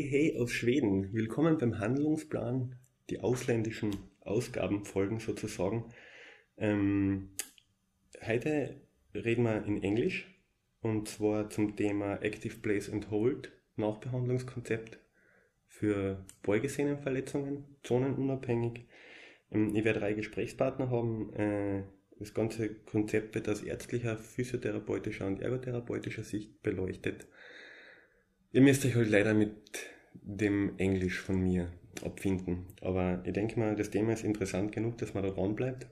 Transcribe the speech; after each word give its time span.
Hey, 0.00 0.08
hey 0.08 0.38
aus 0.38 0.52
Schweden. 0.52 1.12
Willkommen 1.12 1.58
beim 1.58 1.78
Handlungsplan. 1.78 2.74
Die 3.10 3.20
ausländischen 3.20 3.94
Ausgaben 4.22 4.86
folgen 4.86 5.20
sozusagen. 5.20 5.92
Ähm, 6.56 7.32
heute 8.26 8.80
reden 9.14 9.42
wir 9.42 9.62
in 9.66 9.82
Englisch 9.82 10.26
und 10.80 11.06
zwar 11.06 11.50
zum 11.50 11.76
Thema 11.76 12.14
Active 12.22 12.56
Place 12.62 12.88
and 12.88 13.10
Hold, 13.10 13.52
Nachbehandlungskonzept 13.76 14.98
für 15.66 16.24
Beugesehnenverletzungen, 16.44 17.66
zonenunabhängig. 17.82 18.86
Ähm, 19.50 19.76
ich 19.76 19.84
werde 19.84 20.00
drei 20.00 20.14
Gesprächspartner 20.14 20.88
haben. 20.88 21.34
Äh, 21.34 21.82
das 22.18 22.32
ganze 22.32 22.74
Konzept 22.74 23.34
wird 23.34 23.50
aus 23.50 23.62
ärztlicher, 23.62 24.16
physiotherapeutischer 24.16 25.26
und 25.26 25.42
ergotherapeutischer 25.42 26.24
Sicht 26.24 26.62
beleuchtet. 26.62 27.26
Ihr 28.52 28.62
müsst 28.62 28.84
euch 28.84 28.96
halt 28.96 29.08
leider 29.08 29.32
mit 29.32 29.54
dem 30.12 30.76
Englisch 30.78 31.20
von 31.20 31.40
mir 31.40 31.70
abfinden. 32.04 32.66
Aber 32.80 33.22
ich 33.24 33.32
denke 33.32 33.58
mal, 33.58 33.76
das 33.76 33.90
Thema 33.90 34.12
ist 34.12 34.24
interessant 34.24 34.72
genug, 34.72 34.98
dass 34.98 35.14
man 35.14 35.22
da 35.22 35.30
dran 35.30 35.54
bleibt. 35.54 35.86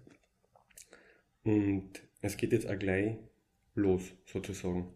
Und 1.44 1.90
es 2.20 2.36
geht 2.36 2.52
jetzt 2.52 2.68
auch 2.68 2.78
gleich 2.78 3.16
los, 3.74 4.02
sozusagen. 4.26 4.92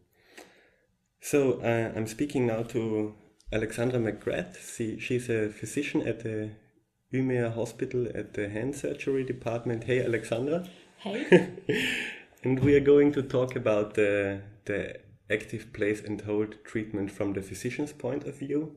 So, 1.20 1.60
uh, 1.60 1.92
I'm 1.94 2.08
speaking 2.08 2.46
now 2.46 2.64
to 2.64 3.14
Alexandra 3.52 4.00
McGrath. 4.00 4.56
She, 4.56 4.98
she's 4.98 5.30
a 5.30 5.48
physician 5.48 6.02
at 6.02 6.22
the 6.22 6.50
Umea 7.12 7.54
Hospital 7.54 8.08
at 8.08 8.34
the 8.34 8.48
Hand 8.48 8.74
Surgery 8.74 9.24
Department. 9.24 9.84
Hey, 9.84 10.02
Alexandra. 10.02 10.66
Hey. 10.96 11.48
and 12.42 12.58
we 12.58 12.74
are 12.74 12.80
going 12.80 13.12
to 13.12 13.22
talk 13.22 13.54
about 13.54 13.94
the, 13.94 14.40
the 14.64 14.96
active 15.32 15.72
place 15.72 16.00
and 16.02 16.20
hold 16.20 16.64
treatment 16.64 17.10
from 17.10 17.32
the 17.32 17.42
physician's 17.42 17.92
point 17.92 18.24
of 18.24 18.38
view. 18.38 18.76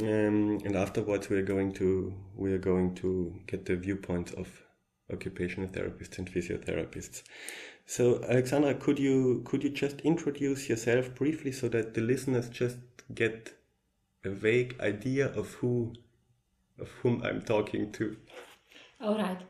Um, 0.00 0.58
and 0.64 0.76
afterwards, 0.76 1.28
we 1.28 1.36
are 1.36 1.48
going 1.54 1.72
to 1.74 2.14
we 2.34 2.52
are 2.52 2.58
going 2.58 2.94
to 2.96 3.34
get 3.46 3.66
the 3.66 3.76
viewpoints 3.76 4.32
of 4.32 4.48
occupational 5.12 5.68
therapists 5.68 6.18
and 6.18 6.30
physiotherapists. 6.30 7.22
So, 7.84 8.20
Aleksandra, 8.20 8.80
could 8.80 8.98
you 8.98 9.42
could 9.44 9.62
you 9.62 9.70
just 9.70 10.00
introduce 10.00 10.68
yourself 10.68 11.14
briefly 11.14 11.52
so 11.52 11.68
that 11.68 11.94
the 11.94 12.00
listeners 12.00 12.48
just 12.48 12.78
get 13.14 13.54
a 14.24 14.30
vague 14.30 14.76
idea 14.80 15.26
of 15.34 15.54
who 15.54 15.92
of 16.78 16.88
whom 17.02 17.22
I'm 17.22 17.42
talking 17.42 17.92
to? 17.92 18.16
All 19.00 19.18
right. 19.18 19.40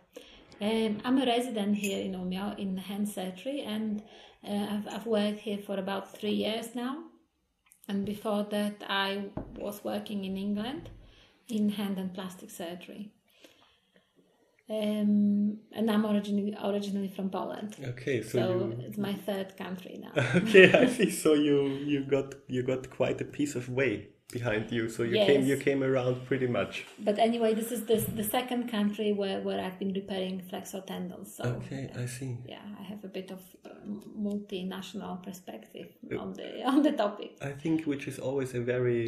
Um, 0.60 0.98
I'm 1.04 1.18
a 1.18 1.26
resident 1.26 1.76
here 1.76 2.00
in 2.00 2.14
Umeå 2.14 2.58
in 2.58 2.76
hand 2.76 3.08
surgery, 3.08 3.62
and 3.62 4.02
uh, 4.48 4.66
I've, 4.70 4.88
I've 4.88 5.06
worked 5.06 5.40
here 5.40 5.58
for 5.58 5.78
about 5.78 6.16
three 6.16 6.32
years 6.32 6.74
now. 6.74 7.04
And 7.88 8.04
before 8.04 8.44
that, 8.50 8.82
I 8.88 9.24
was 9.56 9.82
working 9.84 10.24
in 10.24 10.36
England 10.36 10.90
in 11.48 11.68
hand 11.68 11.98
and 11.98 12.14
plastic 12.14 12.50
surgery. 12.50 13.12
Um, 14.70 15.58
and 15.72 15.90
I'm 15.90 16.06
originally 16.06 16.56
originally 16.62 17.08
from 17.08 17.28
Poland. 17.28 17.76
Okay, 17.84 18.22
so, 18.22 18.38
So 18.38 18.58
you, 18.58 18.76
it's 18.86 18.96
my 18.96 19.12
third 19.12 19.56
country 19.56 20.00
now. 20.00 20.12
okay, 20.36 20.72
I 20.72 20.86
see. 20.96 21.10
So 21.10 21.34
you 21.34 21.66
you 21.66 22.04
got 22.04 22.34
you 22.48 22.62
got 22.62 22.88
quite 22.88 23.20
a 23.20 23.24
piece 23.24 23.54
of 23.54 23.68
way 23.68 24.08
behind 24.32 24.72
you. 24.72 24.88
So 24.88 25.02
you 25.04 25.16
came 25.28 25.42
you 25.46 25.56
came 25.56 25.82
around 25.84 26.14
pretty 26.26 26.48
much. 26.58 26.86
But 26.98 27.18
anyway, 27.18 27.54
this 27.54 27.70
is 27.70 27.84
the, 27.90 27.96
the 28.20 28.24
second 28.24 28.68
country 28.68 29.12
where, 29.12 29.40
where 29.40 29.60
I've 29.64 29.78
been 29.78 29.92
repairing 29.92 30.40
flexor 30.50 30.80
tendons. 30.80 31.36
So 31.36 31.44
Okay, 31.44 31.90
I 32.02 32.06
see. 32.06 32.38
yeah, 32.54 32.64
I 32.80 32.82
have 32.82 33.04
a 33.04 33.08
bit 33.18 33.30
of 33.30 33.40
uh, 33.64 33.68
multinational 34.28 35.22
perspective 35.22 35.88
on 36.18 36.32
the 36.32 36.48
on 36.72 36.82
the 36.82 36.92
topic. 36.92 37.30
I 37.40 37.52
think 37.62 37.84
which 37.86 38.08
is 38.08 38.18
always 38.18 38.54
a 38.54 38.60
very 38.60 39.02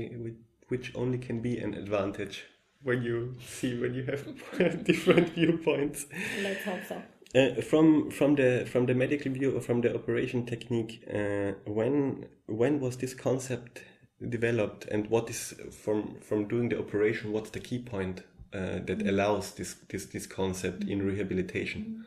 which 0.68 0.92
only 0.94 1.18
can 1.18 1.40
be 1.40 1.58
an 1.58 1.74
advantage 1.74 2.44
when 2.82 3.02
you 3.02 3.34
see 3.44 3.78
when 3.80 3.94
you 3.94 4.04
have 4.04 4.84
different 4.90 5.30
viewpoints. 5.30 6.06
Let's 6.42 6.64
hope 6.64 6.84
so. 6.88 7.02
Uh, 7.34 7.60
from 7.62 8.10
from 8.12 8.36
the 8.36 8.64
from 8.72 8.86
the 8.86 8.94
medical 8.94 9.32
view 9.32 9.56
or 9.56 9.60
from 9.60 9.80
the 9.80 9.92
operation 9.92 10.46
technique, 10.46 11.02
uh, 11.12 11.52
when 11.66 12.26
when 12.46 12.78
was 12.78 12.96
this 12.96 13.14
concept 13.14 13.82
developed, 14.20 14.86
and 14.86 15.08
what 15.10 15.30
is 15.30 15.54
from 15.70 16.16
from 16.20 16.48
doing 16.48 16.68
the 16.68 16.78
operation? 16.78 17.32
What's 17.32 17.50
the 17.50 17.60
key 17.60 17.78
point 17.78 18.22
uh, 18.52 18.80
that 18.86 19.06
allows 19.06 19.52
this 19.52 19.74
this 19.88 20.06
this 20.06 20.26
concept 20.26 20.84
in 20.84 21.02
rehabilitation? 21.02 22.04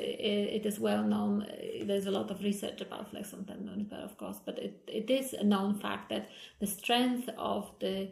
it 0.58 0.64
is 0.66 0.78
well 0.78 1.02
known. 1.02 1.42
uh, 1.42 1.84
There's 1.88 2.06
a 2.06 2.10
lot 2.10 2.30
of 2.30 2.42
research 2.42 2.80
about 2.80 3.10
flexor 3.10 3.38
tendon 3.46 3.78
repair, 3.78 4.04
of 4.04 4.16
course, 4.16 4.38
but 4.46 4.58
it, 4.58 4.74
it 4.86 5.10
is 5.10 5.32
a 5.32 5.44
known 5.44 5.74
fact 5.74 6.08
that 6.10 6.28
the 6.60 6.66
strength 6.66 7.28
of 7.36 7.70
the 7.80 8.08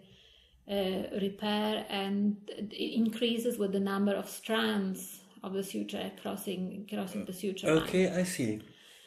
uh, 0.68 1.02
repair 1.20 1.86
and 1.88 2.36
it 2.58 2.72
increases 2.72 3.58
with 3.58 3.72
the 3.72 3.80
number 3.80 4.14
of 4.14 4.28
strands 4.28 5.20
of 5.42 5.52
the 5.52 5.62
suture 5.62 6.10
crossing 6.22 6.86
crossing 6.88 7.24
the 7.26 7.32
suture 7.32 7.68
line. 7.74 7.84
Okay, 7.84 8.10
I 8.10 8.24
see. 8.24 8.60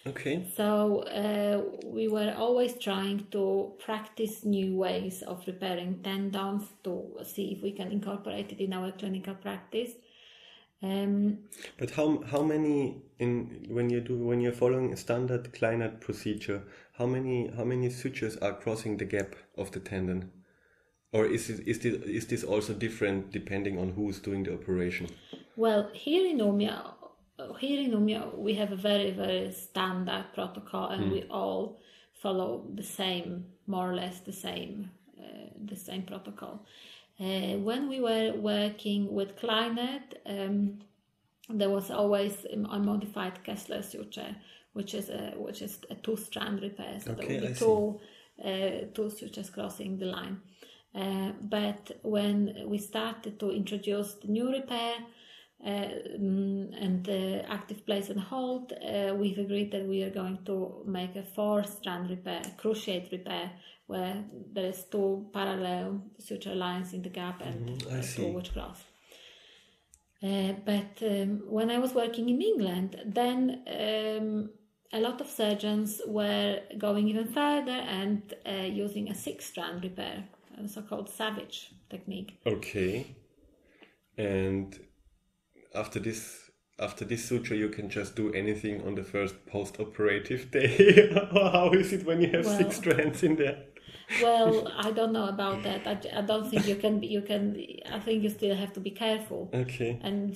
Okay. 0.08 0.48
So 0.56 1.00
uh, 1.02 1.62
we 1.86 2.08
were 2.08 2.34
always 2.38 2.78
trying 2.78 3.28
to 3.32 3.74
practice 3.80 4.46
new 4.46 4.76
ways 4.76 5.22
of 5.24 5.46
repairing 5.48 6.00
tendons 6.04 6.64
to 6.84 7.18
see 7.24 7.54
if 7.54 7.62
we 7.62 7.72
can 7.72 7.92
incorporate 7.92 8.52
it 8.52 8.60
in 8.60 8.74
our 8.74 8.92
clinical 8.92 9.36
practice. 9.36 9.92
Um, 10.82 11.40
But 11.80 11.92
how 11.92 12.24
how 12.32 12.44
many 12.44 13.02
in 13.20 13.66
when 13.70 13.90
you 13.90 14.00
do 14.00 14.16
when 14.30 14.42
you're 14.42 14.60
following 14.64 14.94
a 14.94 14.98
standard 14.98 15.52
Kleinert 15.52 16.00
procedure, 16.00 16.62
how 16.94 17.08
many 17.08 17.50
how 17.58 17.66
many 17.66 17.90
sutures 17.90 18.38
are 18.38 18.54
crossing 18.54 18.98
the 18.98 19.06
gap 19.06 19.36
of 19.58 19.72
the 19.72 19.80
tendon? 19.80 20.32
Or 21.12 21.26
is 21.26 21.50
it, 21.50 21.68
is 21.68 21.80
this 21.80 21.94
is 22.06 22.28
this 22.28 22.44
also 22.44 22.74
different 22.74 23.32
depending 23.32 23.80
on 23.80 23.94
who's 23.94 24.20
doing 24.20 24.44
the 24.44 24.54
operation? 24.54 25.08
well, 25.58 25.90
here 25.94 26.28
in 26.28 26.38
Umeå, 26.40 26.94
here 27.60 27.82
in 27.82 27.92
Umeå, 27.92 28.36
we 28.38 28.54
have 28.56 28.72
a 28.72 28.76
very 28.76 29.12
very 29.12 29.52
standard 29.52 30.26
protocol, 30.34 30.90
and 30.90 31.12
we 31.12 31.24
all 31.30 31.80
follow 32.14 32.66
the 32.74 32.84
same, 32.84 33.46
more 33.68 33.92
or 33.92 33.96
less 33.96 34.20
the 34.22 34.34
same, 34.34 34.90
uh, 35.20 35.50
the 35.66 35.76
same 35.76 36.02
protocol. 36.02 36.66
Uh, 37.20 37.58
when 37.58 37.90
we 37.90 38.00
were 38.00 38.34
working 38.36 39.12
with 39.14 39.36
Kleinert, 39.38 40.16
um, 40.26 40.80
there 41.50 41.70
was 41.70 41.90
always 41.92 42.46
a 42.52 42.80
modified 42.80 43.44
Kessler 43.44 43.82
suture, 43.82 44.36
which 44.74 44.94
is 44.94 45.10
a 45.10 45.34
which 45.38 45.62
is 45.62 45.80
a 45.90 45.96
two 45.96 46.18
strand 46.18 46.62
repair. 46.62 47.00
So 47.00 47.12
Okay, 47.12 47.40
there 47.40 47.42
would 47.42 47.54
be 47.54 47.60
two 47.60 48.00
uh, 48.44 48.86
two 48.94 49.10
sutures 49.10 49.50
crossing 49.50 49.98
the 49.98 50.06
line. 50.06 50.42
Uh, 50.94 51.32
but 51.42 51.92
when 52.04 52.64
we 52.66 52.78
started 52.78 53.40
to 53.40 53.52
introduce 53.52 54.16
the 54.16 54.28
new 54.28 54.50
repair 54.52 54.96
mm, 54.96 55.06
and 55.60 57.04
the 57.04 57.44
active 57.50 57.86
place 57.86 58.10
and 58.10 58.20
hold, 58.20 58.74
uh, 58.74 59.14
we've 59.16 59.40
agreed 59.40 59.72
that 59.72 59.86
we 59.86 60.04
are 60.04 60.10
going 60.10 60.40
to 60.46 60.84
make 60.86 61.16
a 61.16 61.24
four 61.24 61.64
strand 61.64 62.10
repair, 62.10 62.42
cruciate 62.58 63.12
repair, 63.12 63.52
where 63.88 64.24
there 64.54 64.68
is 64.68 64.86
two 64.92 65.28
parallel 65.34 66.02
suture 66.20 66.56
lines 66.56 66.94
in 66.94 67.02
the 67.02 67.10
gap 67.10 67.42
and 67.42 67.84
uh, 67.88 68.02
see. 68.02 68.24
two 68.24 68.34
which 68.34 68.54
cross. 68.54 68.84
Uh, 70.22 70.54
but 70.66 71.02
um, 71.04 71.44
when 71.48 71.70
I 71.70 71.78
was 71.78 71.94
working 71.94 72.30
in 72.30 72.42
England, 72.42 73.00
then 73.06 73.62
um, 73.68 74.50
a 74.94 75.00
lot 75.00 75.22
of 75.22 75.28
surgeons 75.28 76.02
were 76.08 76.60
going 76.78 77.08
even 77.08 77.28
further 77.28 77.72
and 77.72 78.34
uh, 78.46 78.64
using 78.64 79.10
a 79.10 79.16
six 79.16 79.46
strand 79.46 79.84
repair, 79.84 80.24
a 80.58 80.68
so 80.68 80.82
called 80.82 81.10
savage 81.10 81.72
technique. 81.90 82.40
Okay. 82.46 83.16
And 84.18 84.78
after 85.76 86.00
this 86.00 86.50
after 86.80 87.06
this 87.06 87.26
suture 87.26 87.56
you 87.56 87.70
can 87.70 87.90
just 87.90 88.16
do 88.16 88.32
anything 88.34 88.86
on 88.86 88.94
the 88.96 89.04
first 89.04 89.36
post 89.48 89.80
operative 89.80 90.52
day. 90.60 91.10
Or 91.34 91.50
How 91.52 91.72
is 91.72 91.92
it 91.94 92.06
when 92.06 92.22
you 92.22 92.30
have 92.32 92.46
Well- 92.46 92.58
six 92.58 92.78
strands 92.78 93.24
in 93.24 93.36
there? 93.36 93.58
Well, 94.22 94.72
I 94.78 94.92
don't 94.92 95.12
know 95.12 95.28
about 95.28 95.64
that. 95.64 95.86
I, 95.88 96.20
I 96.20 96.22
don't 96.22 96.50
think 96.50 96.68
you 96.68 96.76
can. 96.76 97.02
You 97.04 97.22
can. 97.22 97.58
I 97.92 98.00
think 98.00 98.24
you 98.24 98.30
still 98.30 98.56
have 98.56 98.72
to 98.74 98.80
be 98.80 98.92
careful, 98.92 99.50
Okay. 99.54 100.00
and 100.02 100.36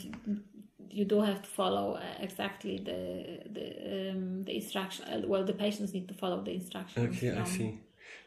you 0.90 1.06
do 1.06 1.22
have 1.22 1.42
to 1.42 1.50
follow 1.50 1.94
uh, 1.96 2.02
exactly 2.20 2.78
the 2.80 3.40
the 3.56 4.12
um, 4.12 4.44
the 4.44 4.56
instruction. 4.56 5.06
uh, 5.06 5.22
Well, 5.28 5.46
the 5.46 5.54
patients 5.54 5.94
need 5.94 6.08
to 6.10 6.14
follow 6.14 6.42
the 6.44 6.52
instructions. 6.52 7.18
Okay, 7.18 7.32
I 7.32 7.46
see. 7.46 7.80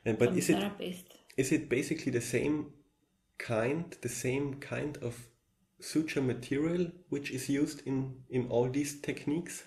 And 0.07 0.19
but 0.19 0.35
is 0.37 0.47
the 0.47 0.55
it 0.55 0.61
therapist. 0.61 1.07
is 1.37 1.53
it 1.53 1.69
basically 1.69 2.13
the 2.13 2.23
same 2.23 2.67
kind, 3.39 3.85
the 4.01 4.09
same 4.09 4.55
kind 4.55 4.97
of 5.03 5.15
suture 5.81 6.23
material 6.23 6.91
which 7.09 7.31
is 7.31 7.49
used 7.49 7.87
in 7.87 8.15
in 8.31 8.47
all 8.49 8.69
these 8.71 9.01
techniques? 9.01 9.65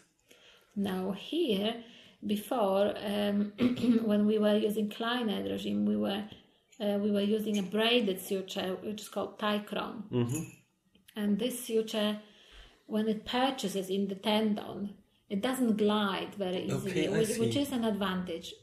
Now 0.76 1.12
here, 1.12 1.84
before 2.26 2.94
um, 3.06 3.54
when 4.06 4.26
we 4.26 4.38
were 4.40 4.58
using 4.58 4.90
Kleinert 4.90 5.50
regime, 5.50 5.86
we 5.86 5.96
were 5.98 6.24
uh, 6.80 6.98
we 7.02 7.12
were 7.12 7.22
using 7.38 7.58
a 7.58 7.64
braided 7.64 8.20
suture 8.22 8.78
which 8.84 9.02
is 9.02 9.10
called 9.10 9.40
Ticron, 9.40 10.04
Mm-hmm. 10.12 10.44
and 11.16 11.40
this 11.40 11.66
suture, 11.66 12.20
when 12.86 13.08
it 13.08 13.26
purchases 13.26 13.90
in 13.90 14.08
the 14.08 14.16
tendon, 14.16 14.94
it 15.30 15.42
doesn't 15.42 15.78
glide 15.78 16.36
very 16.36 16.64
easily, 16.66 17.08
Okay, 17.08 17.10
which, 17.10 17.38
which 17.40 17.56
is 17.56 17.72
an 17.72 17.84
advantage. 17.84 18.54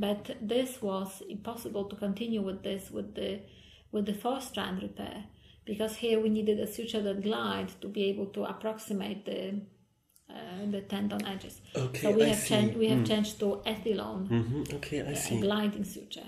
but 0.00 0.36
this 0.40 0.82
was 0.82 1.22
impossible 1.28 1.84
to 1.88 1.96
continue 1.96 2.42
with 2.42 2.62
this 2.62 2.90
with 2.90 3.14
the 3.14 3.40
with 3.92 4.06
the 4.06 4.14
four 4.14 4.40
strand 4.40 4.82
repair 4.82 5.24
because 5.64 5.96
here 5.96 6.20
we 6.20 6.28
needed 6.28 6.58
a 6.60 6.66
suture 6.66 7.02
that 7.02 7.22
glide 7.22 7.68
to 7.80 7.88
be 7.88 8.04
able 8.04 8.26
to 8.26 8.44
approximate 8.44 9.24
the 9.24 9.60
uh, 10.30 10.70
the 10.70 10.80
tendon 10.82 11.26
edges. 11.26 11.60
Okay, 11.74 12.02
so 12.02 12.10
we 12.12 12.22
I 12.22 12.26
have 12.26 12.38
see. 12.38 12.54
changed 12.54 12.76
we 12.76 12.86
have 12.88 13.04
changed 13.04 13.38
to 13.40 13.62
Ethilon, 13.66 14.28
hmm 14.28 14.62
Okay, 14.76 15.00
I 15.02 15.12
a 15.12 15.16
see. 15.16 15.40
gliding 15.40 15.84
suture. 15.84 16.26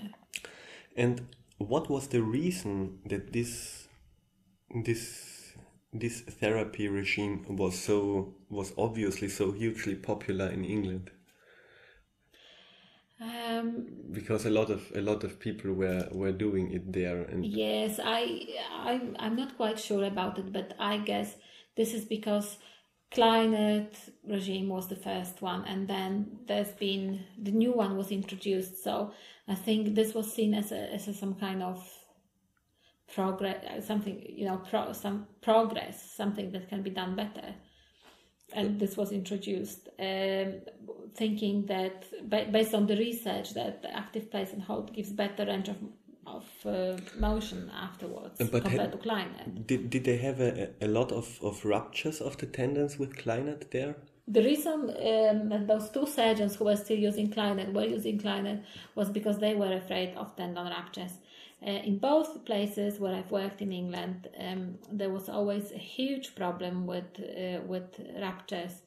And 0.95 1.27
what 1.57 1.89
was 1.89 2.07
the 2.07 2.21
reason 2.21 2.99
that 3.05 3.31
this 3.33 3.87
this 4.83 5.53
this 5.93 6.21
therapy 6.21 6.87
regime 6.87 7.45
was 7.49 7.77
so 7.79 8.35
was 8.49 8.73
obviously 8.77 9.29
so 9.29 9.51
hugely 9.51 9.95
popular 9.95 10.47
in 10.49 10.65
England? 10.65 11.11
Um, 13.19 13.85
Because 14.11 14.45
a 14.45 14.49
lot 14.49 14.69
of 14.69 14.91
a 14.95 15.01
lot 15.01 15.23
of 15.23 15.39
people 15.39 15.73
were 15.73 16.07
were 16.11 16.31
doing 16.31 16.71
it 16.71 16.91
there, 16.91 17.23
and 17.23 17.45
Yes, 17.45 17.99
I, 18.03 18.45
I 18.71 19.01
I'm 19.19 19.35
not 19.35 19.55
quite 19.57 19.79
sure 19.79 20.03
about 20.03 20.37
it, 20.39 20.51
but 20.51 20.73
I 20.79 20.97
guess 20.97 21.35
this 21.75 21.93
is 21.93 22.05
because 22.05 22.57
Kleinert 23.11 23.93
regime 24.27 24.69
was 24.69 24.87
the 24.87 24.95
first 24.95 25.41
one, 25.41 25.63
and 25.65 25.87
then 25.87 26.39
there's 26.47 26.71
been 26.71 27.25
the 27.37 27.51
new 27.51 27.71
one 27.71 27.97
was 27.97 28.11
introduced. 28.11 28.83
So 28.83 29.13
I 29.47 29.55
think 29.55 29.95
this 29.95 30.13
was 30.13 30.33
seen 30.33 30.53
as 30.53 30.71
a, 30.71 30.93
as 30.93 31.07
a, 31.07 31.13
some 31.13 31.35
kind 31.35 31.61
of 31.63 31.77
progress, 33.13 33.85
something 33.87 34.21
you 34.27 34.45
know, 34.45 34.57
pro, 34.57 34.91
some 34.93 35.27
progress, 35.41 36.11
something 36.11 36.51
that 36.51 36.69
can 36.69 36.81
be 36.81 36.89
done 36.89 37.15
better. 37.15 37.53
And 38.55 38.79
this 38.79 38.95
was 38.97 39.11
introduced, 39.11 39.89
um, 39.99 40.53
thinking 41.15 41.65
that 41.67 42.05
ba- 42.29 42.47
based 42.51 42.73
on 42.73 42.87
the 42.87 42.95
research 42.97 43.53
that 43.53 43.81
the 43.81 43.95
active 43.95 44.29
place 44.31 44.53
and 44.53 44.61
hold 44.61 44.93
gives 44.93 45.11
better 45.11 45.45
range 45.45 45.69
of 45.69 45.77
of 46.25 46.45
uh, 46.65 46.97
motion 47.19 47.69
afterwards 47.75 48.37
but 48.39 48.63
compared 48.63 48.79
had- 48.79 48.91
to 48.93 48.97
Kleinert. 48.97 49.67
did 49.67 49.89
did 49.89 50.03
they 50.05 50.17
have 50.17 50.39
a, 50.39 50.69
a 50.81 50.87
lot 50.87 51.11
of, 51.11 51.27
of 51.43 51.65
ruptures 51.65 52.21
of 52.21 52.37
the 52.37 52.45
tendons 52.45 52.97
with 52.97 53.11
Kleinert 53.17 53.69
there? 53.71 53.95
The 54.27 54.41
reason 54.41 54.79
um, 54.89 55.49
that 55.49 55.67
those 55.67 55.89
two 55.89 56.07
surgeons 56.07 56.55
who 56.55 56.63
were 56.65 56.77
still 56.77 56.97
using 56.97 57.29
Kleinert 57.29 57.73
were 57.73 57.85
using 57.85 58.19
Kleinert 58.19 58.63
was 58.95 59.09
because 59.09 59.37
they 59.39 59.53
were 59.53 59.73
afraid 59.73 60.15
of 60.15 60.33
tendon 60.37 60.67
ruptures. 60.67 61.11
Uh, 61.65 61.69
in 61.85 61.97
both 61.97 62.43
places 62.45 62.99
where 62.99 63.15
I've 63.15 63.31
worked 63.31 63.61
in 63.61 63.71
England, 63.71 64.27
um, 64.39 64.75
there 64.91 65.09
was 65.09 65.29
always 65.29 65.71
a 65.71 65.77
huge 65.77 66.35
problem 66.35 66.85
with 66.85 67.05
uh, 67.19 67.61
with 67.65 67.99
ruptures 68.21 68.81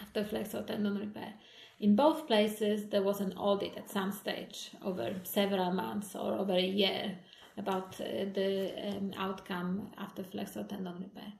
after 0.00 0.24
flexor 0.24 0.62
tendon 0.62 0.96
repair. 0.98 1.34
In 1.80 1.94
both 1.96 2.26
places, 2.26 2.88
there 2.88 3.02
was 3.02 3.20
an 3.20 3.32
audit 3.36 3.76
at 3.76 3.90
some 3.90 4.12
stage 4.12 4.70
over 4.82 5.14
several 5.24 5.72
months 5.72 6.14
or 6.14 6.34
over 6.34 6.52
a 6.54 6.66
year 6.66 7.18
about 7.58 8.00
uh, 8.00 8.24
the 8.32 8.72
um, 8.88 9.12
outcome 9.18 9.90
after 9.98 10.24
flexor 10.24 10.64
tendon 10.64 11.00
repair. 11.00 11.32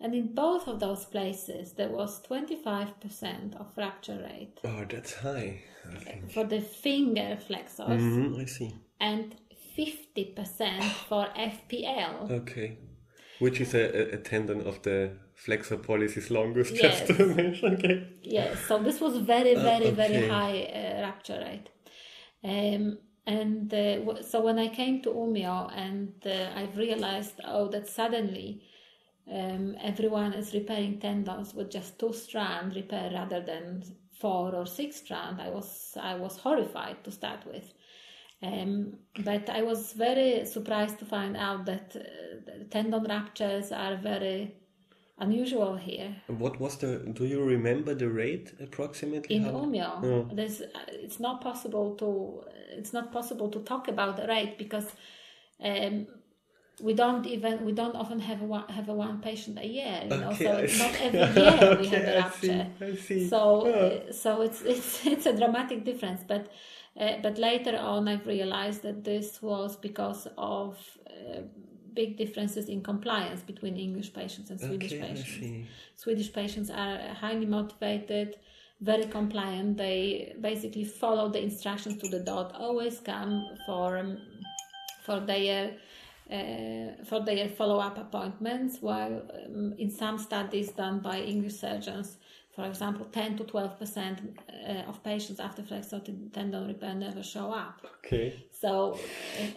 And 0.00 0.14
in 0.14 0.34
both 0.34 0.68
of 0.68 0.78
those 0.80 1.04
places, 1.06 1.72
there 1.72 1.88
was 1.90 2.20
25% 2.26 3.56
of 3.60 3.72
fracture 3.74 4.18
rate 4.22 4.60
Oh, 4.64 4.84
that's 4.88 5.14
high. 5.14 5.62
Think. 6.04 6.32
for 6.32 6.44
the 6.44 6.60
finger 6.60 7.38
flexors 7.46 8.02
hmm 8.02 8.36
I 8.40 8.44
see. 8.44 8.74
and 9.00 9.34
50% 9.76 10.82
for 11.08 11.28
FPL. 11.36 12.30
Okay. 12.30 12.78
Which 13.38 13.60
is 13.60 13.74
a, 13.74 14.14
a, 14.14 14.16
tendon 14.16 14.66
of 14.66 14.80
the 14.82 15.12
flexor 15.34 15.76
pollicis 15.76 16.30
longus, 16.30 16.70
Yes. 16.70 17.00
just 17.06 17.18
to 17.18 17.26
mention. 17.26 17.74
Okay. 17.74 18.08
Yes, 18.22 18.58
so 18.66 18.82
this 18.82 19.00
was 19.00 19.18
very, 19.18 19.54
very, 19.54 19.88
okay. 19.88 19.90
very 19.90 20.28
high 20.28 20.62
uh, 20.62 21.02
rupture 21.02 21.38
rate. 21.38 21.68
Um, 22.42 22.98
and 23.26 23.72
uh, 23.74 23.96
w- 23.96 24.22
so 24.22 24.40
when 24.40 24.58
I 24.58 24.68
came 24.68 25.02
to 25.02 25.10
Umeå 25.10 25.70
and 25.76 26.14
uh, 26.24 26.58
I've 26.58 26.76
realized, 26.78 27.40
oh, 27.44 27.68
that 27.68 27.88
suddenly 27.88 28.62
um, 29.30 29.76
everyone 29.82 30.32
is 30.32 30.54
repairing 30.54 31.00
tendons 31.00 31.52
with 31.52 31.70
just 31.70 31.98
two 31.98 32.12
strand 32.12 32.74
repair 32.74 33.10
rather 33.12 33.40
than 33.40 33.82
four 34.20 34.54
or 34.54 34.66
six 34.66 34.96
strand, 34.96 35.40
I 35.40 35.50
was 35.50 35.96
I 36.00 36.14
was 36.14 36.36
horrified 36.38 37.04
to 37.04 37.10
start 37.10 37.40
with. 37.46 37.72
Um, 38.42 38.98
but 39.24 39.48
I 39.48 39.62
was 39.62 39.92
very 39.92 40.44
surprised 40.44 40.98
to 40.98 41.04
find 41.06 41.36
out 41.36 41.64
that 41.66 41.96
uh, 41.96 42.64
tendon 42.70 43.04
ruptures 43.04 43.72
are 43.72 43.96
very 43.96 44.54
unusual 45.18 45.76
here. 45.76 46.14
What 46.28 46.60
was 46.60 46.76
the? 46.76 46.98
Do 46.98 47.24
you 47.24 47.42
remember 47.42 47.94
the 47.94 48.08
rate 48.10 48.52
approximately? 48.60 49.36
in 49.36 49.44
How- 49.44 49.52
Umeå, 49.64 50.02
Yeah. 50.04 50.34
there's 50.34 50.60
uh, 50.60 50.68
it's 51.04 51.18
not 51.18 51.40
possible 51.40 51.96
to 51.96 52.42
it's 52.78 52.92
not 52.92 53.10
possible 53.12 53.48
to 53.50 53.60
talk 53.60 53.88
about 53.88 54.16
the 54.16 54.26
rate 54.26 54.58
because 54.58 54.86
um, 55.64 56.06
we 56.82 56.92
don't 56.92 57.26
even 57.26 57.64
we 57.64 57.72
don't 57.72 57.96
often 57.96 58.20
have 58.20 58.42
a 58.42 58.44
one, 58.44 58.68
have 58.68 58.90
a 58.90 58.94
one 58.94 59.20
patient 59.22 59.58
a 59.58 59.66
year. 59.66 60.02
You 60.04 60.18
know, 60.18 60.30
Okay, 60.32 60.44
so 60.44 60.56
it's 60.58 60.78
not 60.78 60.94
every 61.00 61.20
year 61.42 61.76
we 61.80 61.86
have 61.94 62.04
a 62.04 62.18
I 62.26 62.30
see, 62.30 62.48
rupture. 62.50 62.66
I 62.82 62.94
see. 62.96 63.28
So 63.28 63.66
Yeah. 63.66 63.72
uh, 63.74 64.12
so 64.12 64.42
it's 64.42 64.60
it's 64.72 65.06
it's 65.06 65.26
a 65.26 65.32
dramatic 65.32 65.84
difference, 65.84 66.22
but. 66.28 66.48
Uh, 66.98 67.18
but 67.22 67.38
later 67.38 67.76
on, 67.76 68.08
I've 68.08 68.26
realized 68.26 68.82
that 68.82 69.04
this 69.04 69.42
was 69.42 69.76
because 69.76 70.26
of 70.38 70.78
uh, 71.06 71.40
big 71.96 72.16
differences 72.16 72.68
in 72.68 72.82
compliance 72.82 73.42
between 73.42 73.76
English 73.76 74.12
patients 74.12 74.50
and 74.50 74.60
Swedish 74.60 74.92
okay, 74.92 75.02
patients. 75.02 75.68
Swedish 75.96 76.32
patients 76.32 76.70
are 76.70 76.98
highly 77.20 77.46
motivated, 77.46 78.36
very 78.80 79.06
compliant. 79.06 79.76
They 79.76 80.34
basically 80.40 80.84
follow 80.84 81.28
the 81.28 81.42
instructions 81.42 82.00
to 82.02 82.08
the 82.08 82.20
dot. 82.20 82.54
Always 82.54 83.00
come 83.00 83.44
for 83.66 83.98
um, 83.98 84.18
for 85.04 85.20
their 85.20 85.76
uh, 86.30 87.04
for 87.04 87.20
their 87.24 87.48
follow 87.48 87.78
up 87.78 87.98
appointments. 87.98 88.78
While 88.80 89.22
um, 89.46 89.74
in 89.78 89.90
some 89.90 90.18
studies 90.18 90.70
done 90.72 91.00
by 91.00 91.20
English 91.20 91.54
surgeons, 91.54 92.18
for 92.56 92.64
example, 92.64 93.04
ten 93.12 93.36
to 93.36 93.44
twelve 93.44 93.78
percent 93.78 94.18
uh, 94.66 94.88
of 94.90 95.04
patients 95.04 95.40
after 95.40 95.62
flexor 95.62 96.00
tendon 96.32 96.66
repair 96.66 96.94
never 96.94 97.22
show 97.22 97.52
up. 97.52 97.86
Okay. 97.98 98.46
So 98.50 98.98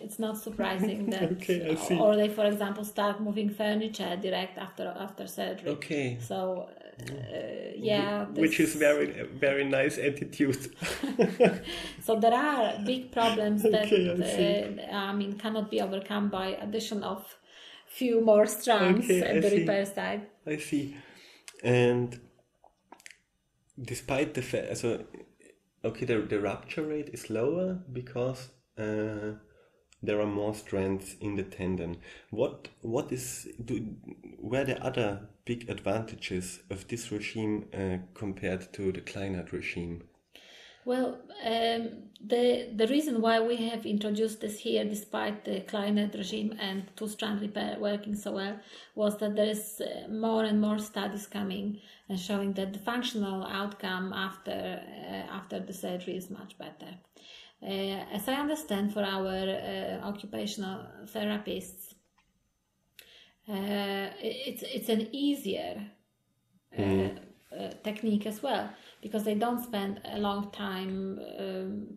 it's 0.01 0.19
not 0.19 0.37
surprising 0.37 1.09
that, 1.13 1.31
Okay, 1.31 1.71
I 1.71 1.75
see. 1.75 1.97
or 1.97 2.17
they, 2.17 2.27
for 2.27 2.45
example, 2.45 2.83
start 2.83 3.21
moving 3.21 3.49
furniture 3.49 4.17
direct 4.21 4.57
after 4.57 4.93
after 5.05 5.27
surgery. 5.27 5.69
Okay. 5.69 6.17
So 6.19 6.67
uh, 6.67 7.13
uh, 7.13 7.71
yeah, 7.77 8.25
which 8.25 8.59
is 8.59 8.75
very 8.75 9.07
very 9.39 9.63
nice 9.63 9.97
attitude. 9.97 10.61
so 12.05 12.19
there 12.19 12.33
are 12.33 12.79
big 12.85 13.13
problems 13.13 13.63
that 13.63 13.85
Okay, 13.85 14.81
I 14.89 14.93
uh, 14.93 14.97
I 15.11 15.13
mean 15.13 15.33
cannot 15.43 15.71
be 15.71 15.79
overcome 15.81 16.29
by 16.29 16.47
addition 16.65 17.01
of 17.03 17.23
few 17.87 18.19
more 18.19 18.45
strands 18.45 19.05
Okay, 19.05 19.21
at 19.21 19.37
I 19.37 19.39
the 19.39 19.49
see. 19.49 19.59
repair 19.59 19.85
side. 19.85 20.21
I 20.45 20.57
see. 20.57 20.97
And 21.63 22.19
despite 23.81 24.33
the 24.33 24.41
fact, 24.41 24.77
so 24.77 25.05
okay, 25.83 26.05
the, 26.05 26.21
the 26.21 26.39
rupture 26.39 26.83
rate 26.83 27.09
is 27.13 27.29
lower 27.29 27.79
because 27.91 28.49
uh, 28.77 29.33
there 30.01 30.21
are 30.21 30.27
more 30.27 30.53
strands 30.53 31.15
in 31.19 31.35
the 31.35 31.43
tendon. 31.43 31.97
What 32.29 32.69
what 32.81 33.11
is 33.11 33.47
do 33.63 33.95
were 34.39 34.63
the 34.63 34.81
other 34.83 35.29
big 35.45 35.69
advantages 35.69 36.59
of 36.69 36.87
this 36.87 37.11
regime 37.11 37.65
uh, 37.73 37.97
compared 38.13 38.71
to 38.73 38.91
the 38.91 39.01
Kleinert 39.01 39.51
regime? 39.51 40.03
Well, 40.85 41.19
um, 41.45 42.09
the 42.25 42.69
the 42.75 42.87
reason 42.87 43.21
why 43.21 43.39
we 43.39 43.55
have 43.69 43.85
introduced 43.85 44.41
this 44.41 44.59
here, 44.59 44.83
despite 44.83 45.45
the 45.45 45.61
Kleinert 45.61 46.15
regime 46.15 46.55
and 46.59 46.83
two-strand 46.95 47.41
repair 47.41 47.77
working 47.79 48.15
so 48.15 48.31
well, 48.33 48.59
was 48.95 49.17
that 49.17 49.35
there 49.35 49.49
is 49.49 49.81
uh, 49.81 50.07
more 50.09 50.43
and 50.43 50.59
more 50.59 50.79
studies 50.79 51.27
coming 51.27 51.79
and 52.07 52.19
showing 52.19 52.53
that 52.53 52.73
the 52.73 52.79
functional 52.79 53.45
outcome 53.45 54.13
after 54.13 54.51
uh, 54.51 55.35
after 55.37 55.59
the 55.59 55.73
surgery 55.73 56.17
is 56.17 56.29
much 56.29 56.57
better. 56.57 56.97
Uh, 57.61 58.05
as 58.13 58.27
I 58.27 58.35
understand, 58.35 58.93
for 58.93 59.03
our 59.03 59.27
uh, 59.27 60.07
occupational 60.07 60.87
therapists, 61.05 61.93
uh, 63.49 64.09
it's 64.21 64.63
it's 64.63 64.89
an 64.89 65.07
easier 65.11 65.91
uh, 66.77 67.09
uh, 67.51 67.69
technique 67.83 68.25
as 68.25 68.43
well 68.43 68.69
because 69.01 69.23
they 69.23 69.35
don't 69.35 69.63
spend 69.63 70.01
a 70.05 70.19
long 70.19 70.51
time 70.51 71.19
um, 71.39 71.87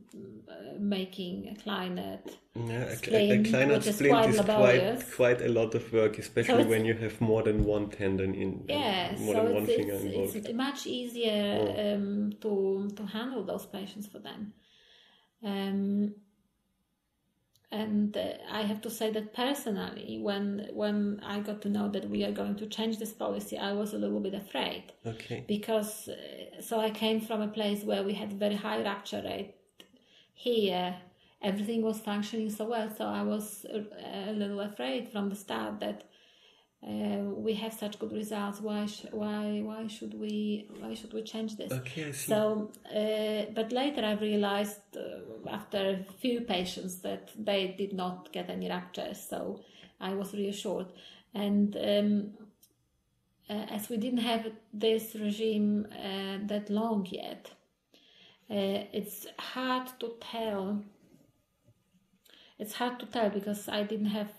uh, 0.48 0.54
making 0.78 1.48
a 1.48 1.54
Kleinert. 1.62 2.20
Yeah, 2.54 2.84
a, 2.84 2.96
cl- 2.96 3.16
a, 3.16 3.42
Splint, 3.92 4.10
quite 4.10 4.28
is 4.30 4.38
laborious. 4.38 5.14
quite 5.14 5.38
quite 5.38 5.42
a 5.42 5.48
lot 5.48 5.74
of 5.74 5.92
work, 5.92 6.18
especially 6.18 6.54
it's- 6.60 6.68
when 6.68 6.84
you 6.84 6.94
have 6.94 7.20
more 7.20 7.42
than 7.42 7.64
one 7.64 7.90
tendon 7.90 8.34
in 8.34 8.64
Yeah, 8.68 9.14
more 9.18 9.34
so 9.34 9.44
than 9.44 9.54
one 9.54 9.62
it's, 9.64 9.74
finger 9.74 9.92
it's, 9.94 10.04
involved. 10.04 10.36
it's 10.36 10.52
much 10.52 10.86
easier 10.86 11.94
um, 11.94 12.32
to 12.40 12.90
to 12.96 13.06
handle 13.06 13.42
those 13.44 13.66
patients 13.66 14.06
for 14.06 14.20
them. 14.20 14.52
Um, 15.44 16.14
and 17.72 18.14
uh, 18.16 18.34
I 18.50 18.62
have 18.62 18.82
to 18.82 18.90
say 18.90 19.10
that 19.10 19.34
personally, 19.34 20.18
when 20.20 20.68
when 20.74 21.20
I 21.24 21.40
got 21.40 21.62
to 21.62 21.70
know 21.70 21.88
that 21.88 22.08
we 22.08 22.22
are 22.22 22.30
going 22.30 22.56
to 22.56 22.66
change 22.66 22.98
this 22.98 23.14
policy, 23.14 23.56
I 23.56 23.72
was 23.72 23.94
a 23.94 23.98
little 23.98 24.20
bit 24.20 24.34
afraid. 24.34 24.92
Okay. 25.06 25.44
because 25.48 26.08
uh, 26.08 26.60
so 26.60 26.78
I 26.78 26.90
came 26.90 27.20
from 27.20 27.40
a 27.40 27.48
place 27.48 27.82
where 27.82 28.02
we 28.04 28.12
had 28.12 28.32
very 28.38 28.56
high 28.56 28.82
rupture 28.82 29.22
rate. 29.24 29.54
Here, 30.34 30.96
everything 31.40 31.82
was 31.82 32.00
functioning 32.00 32.50
so 32.50 32.66
well, 32.66 32.90
so 32.94 33.06
I 33.06 33.22
was 33.22 33.64
a, 33.64 34.30
a 34.30 34.32
little 34.32 34.60
afraid 34.60 35.08
from 35.08 35.30
the 35.30 35.36
start 35.36 35.80
that 35.80 36.04
uh, 36.86 37.22
we 37.36 37.54
have 37.54 37.72
such 37.72 37.98
good 37.98 38.12
results. 38.12 38.60
Why, 38.60 38.86
sh- 38.86 39.06
why, 39.12 39.60
why 39.62 39.86
should 39.86 40.18
we, 40.18 40.68
why 40.80 40.94
should 40.94 41.12
we 41.12 41.22
change 41.22 41.56
this? 41.56 41.70
Okay. 41.70 42.10
So, 42.10 42.72
uh, 42.86 43.52
but 43.54 43.70
later 43.70 44.04
I 44.04 44.14
realized 44.14 44.80
uh, 44.96 45.48
after 45.48 45.78
a 45.78 46.12
few 46.20 46.40
patients 46.40 47.00
that 47.02 47.30
they 47.38 47.74
did 47.78 47.92
not 47.92 48.32
get 48.32 48.50
any 48.50 48.68
ruptures, 48.68 49.20
so 49.20 49.60
I 50.00 50.14
was 50.14 50.34
reassured. 50.34 50.92
And 51.34 51.76
um, 51.76 52.30
uh, 53.48 53.66
as 53.70 53.88
we 53.88 53.96
didn't 53.96 54.18
have 54.20 54.50
this 54.72 55.14
regime 55.14 55.86
uh, 55.92 56.38
that 56.46 56.68
long 56.68 57.06
yet, 57.08 57.48
uh, 58.50 58.90
it's 58.92 59.26
hard 59.38 59.88
to 60.00 60.14
tell. 60.20 60.82
It's 62.58 62.74
hard 62.74 62.98
to 63.00 63.06
tell 63.06 63.30
because 63.30 63.68
I 63.68 63.84
didn't 63.84 64.06
have 64.06 64.32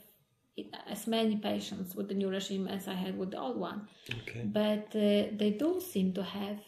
as 0.87 1.07
many 1.07 1.37
patients 1.37 1.95
with 1.95 2.07
the 2.07 2.13
new 2.13 2.29
regime 2.29 2.67
as 2.67 2.87
I 2.87 2.93
had 2.93 3.17
with 3.17 3.31
the 3.31 3.39
old 3.39 3.57
one 3.57 3.87
okay. 4.21 4.43
but 4.45 4.87
uh, 4.95 5.33
they 5.39 5.55
do 5.59 5.81
seem 5.81 6.13
to 6.13 6.23
have 6.23 6.59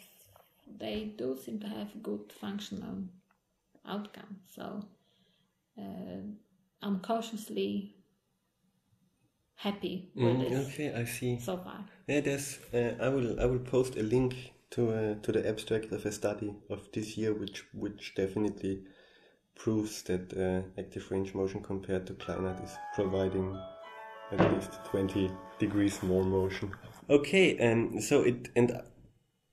they 0.80 1.14
do 1.18 1.38
seem 1.38 1.60
to 1.60 1.68
have 1.68 1.90
good 2.02 2.32
functional 2.42 3.04
outcome 3.88 4.38
so 4.56 4.82
uh, 5.78 6.22
i'm 6.82 7.00
cautiously 7.02 7.96
happy 9.56 10.10
with 10.16 10.24
Mm, 10.24 10.50
this 10.50 10.68
okay, 10.68 10.94
I 10.94 11.06
see. 11.06 11.40
so 11.40 11.58
far 11.58 11.86
Yeah, 12.08 12.22
there's. 12.22 12.60
Uh, 12.74 12.94
I 13.00 13.10
will. 13.10 13.40
I 13.40 13.46
will 13.46 13.60
post 13.60 13.96
a 13.98 14.04
link 14.04 14.36
to 14.72 14.82
uh, 14.92 15.16
to 15.24 15.32
the 15.32 15.48
abstract 15.48 15.92
of 15.92 16.06
a 16.06 16.12
study 16.12 16.54
of 16.70 16.92
this 16.94 17.18
year, 17.18 17.34
which 17.34 17.64
which 17.74 18.14
definitely 18.16 18.84
proves 19.56 20.04
that 20.04 20.34
uh, 20.34 20.62
active 20.80 21.10
range 21.12 21.34
motion 21.34 21.62
compared 21.64 22.06
to 22.08 22.14
Kleinert 22.14 22.64
is 22.64 22.76
providing 22.94 23.58
at 24.32 24.54
least 24.54 24.80
twenty 24.86 25.32
degrees 25.60 26.02
more 26.04 26.24
motion. 26.24 26.72
Okay, 27.10 27.58
and 27.58 28.04
so 28.04 28.22
it 28.22 28.50
and 28.56 28.82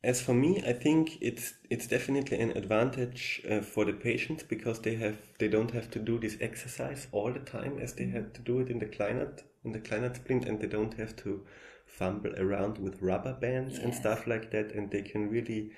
as 0.05 0.21
for 0.21 0.35
me, 0.35 0.63
I 0.67 0.73
think 0.73 1.19
it's 1.21 1.55
it's 1.71 1.87
definitely 1.87 2.41
an 2.41 2.57
advantage 2.57 3.43
uh, 3.49 3.61
for 3.61 3.85
the 3.85 3.93
patients 3.93 4.43
because 4.43 4.81
they 4.81 4.97
have 4.97 5.17
they 5.39 5.49
don't 5.49 5.71
have 5.73 5.91
to 5.93 5.99
do 5.99 6.19
this 6.19 6.37
exercise 6.41 7.07
all 7.13 7.33
the 7.33 7.41
time 7.41 7.79
as 7.79 7.95
they 7.95 8.07
had 8.07 8.35
to 8.35 8.41
do 8.41 8.61
it 8.61 8.69
in 8.69 8.79
the 8.79 8.87
Kleinert 8.87 9.43
in 9.65 9.73
the 9.73 9.81
Kleinert 9.81 10.17
splint, 10.17 10.45
and 10.47 10.61
they 10.61 10.67
don't 10.67 10.95
have 10.95 11.15
to 11.17 11.47
fumble 11.87 12.35
around 12.37 12.79
with 12.79 13.03
rubber 13.03 13.35
bands 13.35 13.79
and 13.79 13.95
stuff 13.95 14.27
like 14.27 14.51
that, 14.51 14.73
and 14.73 14.91
they 14.91 15.03
can 15.03 15.31
really 15.31 15.71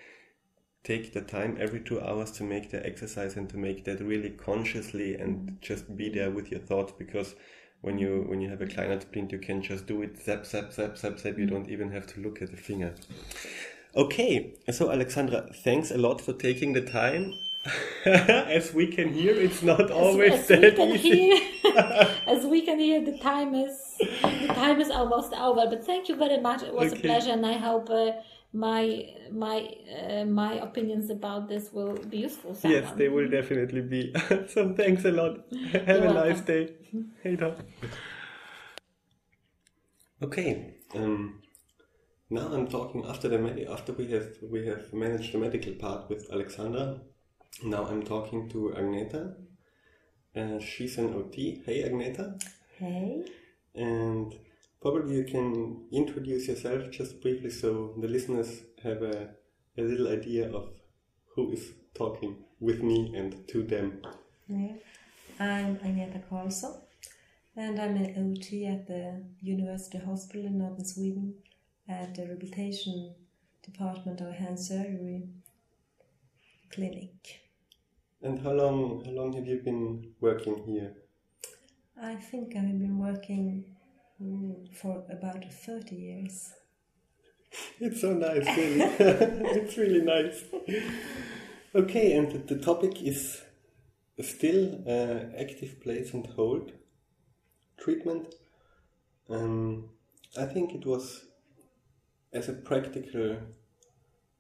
take 0.84 1.12
the 1.12 1.20
time 1.20 1.56
every 1.58 1.80
two 1.80 2.00
hours 2.00 2.30
to 2.30 2.44
make 2.44 2.70
the 2.70 2.86
exercise 2.86 3.36
and 3.36 3.48
to 3.48 3.56
make 3.56 3.84
that 3.84 4.00
really 4.00 4.30
consciously 4.30 5.14
and 5.14 5.56
just 5.60 5.96
be 5.96 6.10
there 6.10 6.30
with 6.30 6.50
your 6.50 6.60
thoughts 6.60 6.92
because 6.98 7.34
when 7.84 7.98
you 7.98 8.24
when 8.28 8.40
you 8.40 8.48
have 8.50 8.62
a 8.62 8.66
Kleinert 8.66 9.02
splint 9.02 9.32
you 9.32 9.38
can 9.38 9.62
just 9.62 9.86
do 9.86 10.02
it 10.02 10.12
zap 10.24 10.46
zap 10.46 10.72
zap 10.72 10.96
zap 10.98 11.18
zap. 11.18 11.38
You 11.38 11.46
don't 11.46 11.68
even 11.68 11.90
have 11.96 12.06
to 12.12 12.20
look 12.20 12.42
at 12.42 12.50
the 12.50 12.56
finger. 12.68 12.94
Okay 13.94 14.54
so 14.70 14.88
Aleksandra 14.88 15.54
thanks 15.54 15.90
a 15.90 15.98
lot 15.98 16.20
for 16.20 16.32
taking 16.32 16.72
the 16.72 16.80
time. 16.82 17.34
As 18.04 18.74
we 18.74 18.86
can 18.96 19.08
hear 19.18 19.34
it's 19.46 19.62
not 19.62 19.90
always 19.90 20.32
as, 20.32 20.50
as 20.50 20.60
we 20.60 20.60
that 20.66 20.76
can 20.80 20.88
easy. 20.90 21.10
hear. 21.10 21.40
As 22.34 22.44
we 22.44 22.60
can 22.60 22.78
hear 22.78 23.00
the 23.04 23.16
time 23.18 23.54
is 23.54 23.76
the 23.98 24.52
time 24.62 24.80
is 24.80 24.90
almost 24.90 25.32
over 25.32 25.66
but 25.70 25.84
thank 25.86 26.08
you 26.10 26.16
very 26.16 26.40
much. 26.48 26.62
It 26.62 26.74
was 26.74 26.92
Okay. 26.92 26.98
a 27.00 27.02
pleasure 27.08 27.32
and 27.32 27.46
i 27.46 27.54
hope 27.68 27.88
uh, 27.90 28.10
my 28.54 28.82
my 29.32 29.56
uh, 29.99 30.25
my 30.25 30.52
opinions 30.68 31.11
about 31.11 31.49
this 31.49 31.73
will 31.73 31.94
be 32.12 32.18
useful 32.18 32.54
to 32.54 32.68
yes 32.68 32.92
they 32.96 33.08
will 33.08 33.28
definitely 33.28 33.80
be 33.94 34.02
so 34.54 34.73
thanks 34.75 35.04
a 35.04 35.11
lot 35.11 35.38
have 35.73 35.88
You're 35.88 36.11
a 36.12 36.14
nice 36.14 36.40
day 36.40 36.62
hey 37.25 37.37
Doc. 37.37 37.58
okay 40.23 40.75
um 40.94 41.40
Now 42.30 42.46
I'm 42.54 42.66
talking 42.68 43.04
after 43.12 43.28
the 43.32 43.38
med- 43.38 43.66
after 43.76 43.92
we 43.92 44.06
have 44.12 44.28
we 44.52 44.61
have 44.68 44.84
managed 44.92 45.32
the 45.34 45.38
medical 45.38 45.75
part 45.82 46.08
with 46.11 46.23
Aleksandra. 46.37 46.84
Now 47.73 47.82
I'm 47.90 48.02
talking 48.02 48.49
to 48.52 48.58
Agneta. 48.78 49.20
Uh, 50.34 50.58
she's 50.70 50.96
an 51.02 51.12
OT. 51.18 51.62
Hey 51.66 51.76
Agneta, 51.88 52.25
Hey. 52.78 53.25
and 53.75 54.34
probably 54.84 55.16
you 55.16 55.24
can 55.24 55.80
introduce 55.92 56.46
yourself 56.46 56.90
just 56.90 57.22
briefly 57.22 57.48
so 57.48 57.94
the 58.02 58.06
listeners 58.06 58.64
have 58.82 59.00
a, 59.00 59.30
a 59.78 59.82
little 59.82 60.08
idea 60.08 60.52
of 60.52 60.68
who 61.34 61.52
is 61.52 61.72
talking 61.94 62.36
with 62.60 62.82
me 62.82 63.14
and 63.16 63.48
to 63.48 63.62
them. 63.62 64.02
Yeah. 64.46 64.74
I'm 65.40 65.76
Agneta 65.76 66.20
Carlsson 66.28 66.74
and 67.56 67.80
I'm 67.80 67.96
an 67.96 68.10
OT 68.22 68.66
at 68.66 68.86
the 68.86 69.24
University 69.40 69.96
Hospital 69.96 70.44
in 70.44 70.58
northern 70.58 70.84
Sweden 70.84 71.32
at 71.88 72.14
the 72.14 72.26
rehabilitation 72.26 73.14
department 73.62 74.20
of 74.20 74.34
hand 74.34 74.60
surgery 74.60 75.22
clinic. 76.70 77.40
And 78.20 78.38
how 78.38 78.52
long 78.52 79.02
how 79.06 79.12
long 79.12 79.32
have 79.32 79.46
you 79.46 79.62
been 79.64 80.12
working 80.20 80.62
here? 80.66 80.92
I 82.02 82.16
think 82.16 82.54
I've 82.54 82.78
been 82.78 82.98
working 82.98 83.73
mm, 84.21 84.75
for 84.75 85.04
about 85.11 85.44
30 85.52 85.94
years. 85.97 86.52
It's 87.80 88.00
so 88.00 88.12
nice, 88.14 88.47
really. 88.56 88.80
it's 89.00 89.76
really 89.76 90.02
nice. 90.02 90.44
Okay, 91.75 92.16
and 92.16 92.30
the, 92.33 92.54
the 92.54 92.61
topic 92.61 93.02
is 93.02 93.42
still 94.23 94.83
uh, 94.87 95.37
active 95.38 95.80
place 95.80 96.14
and 96.14 96.26
hold 96.26 96.73
treatment. 97.78 98.35
Um, 99.28 99.90
I 100.38 100.44
think 100.47 100.75
it 100.75 100.87
was 100.87 101.25
as 102.33 102.49
a 102.49 102.52
practical 102.52 103.37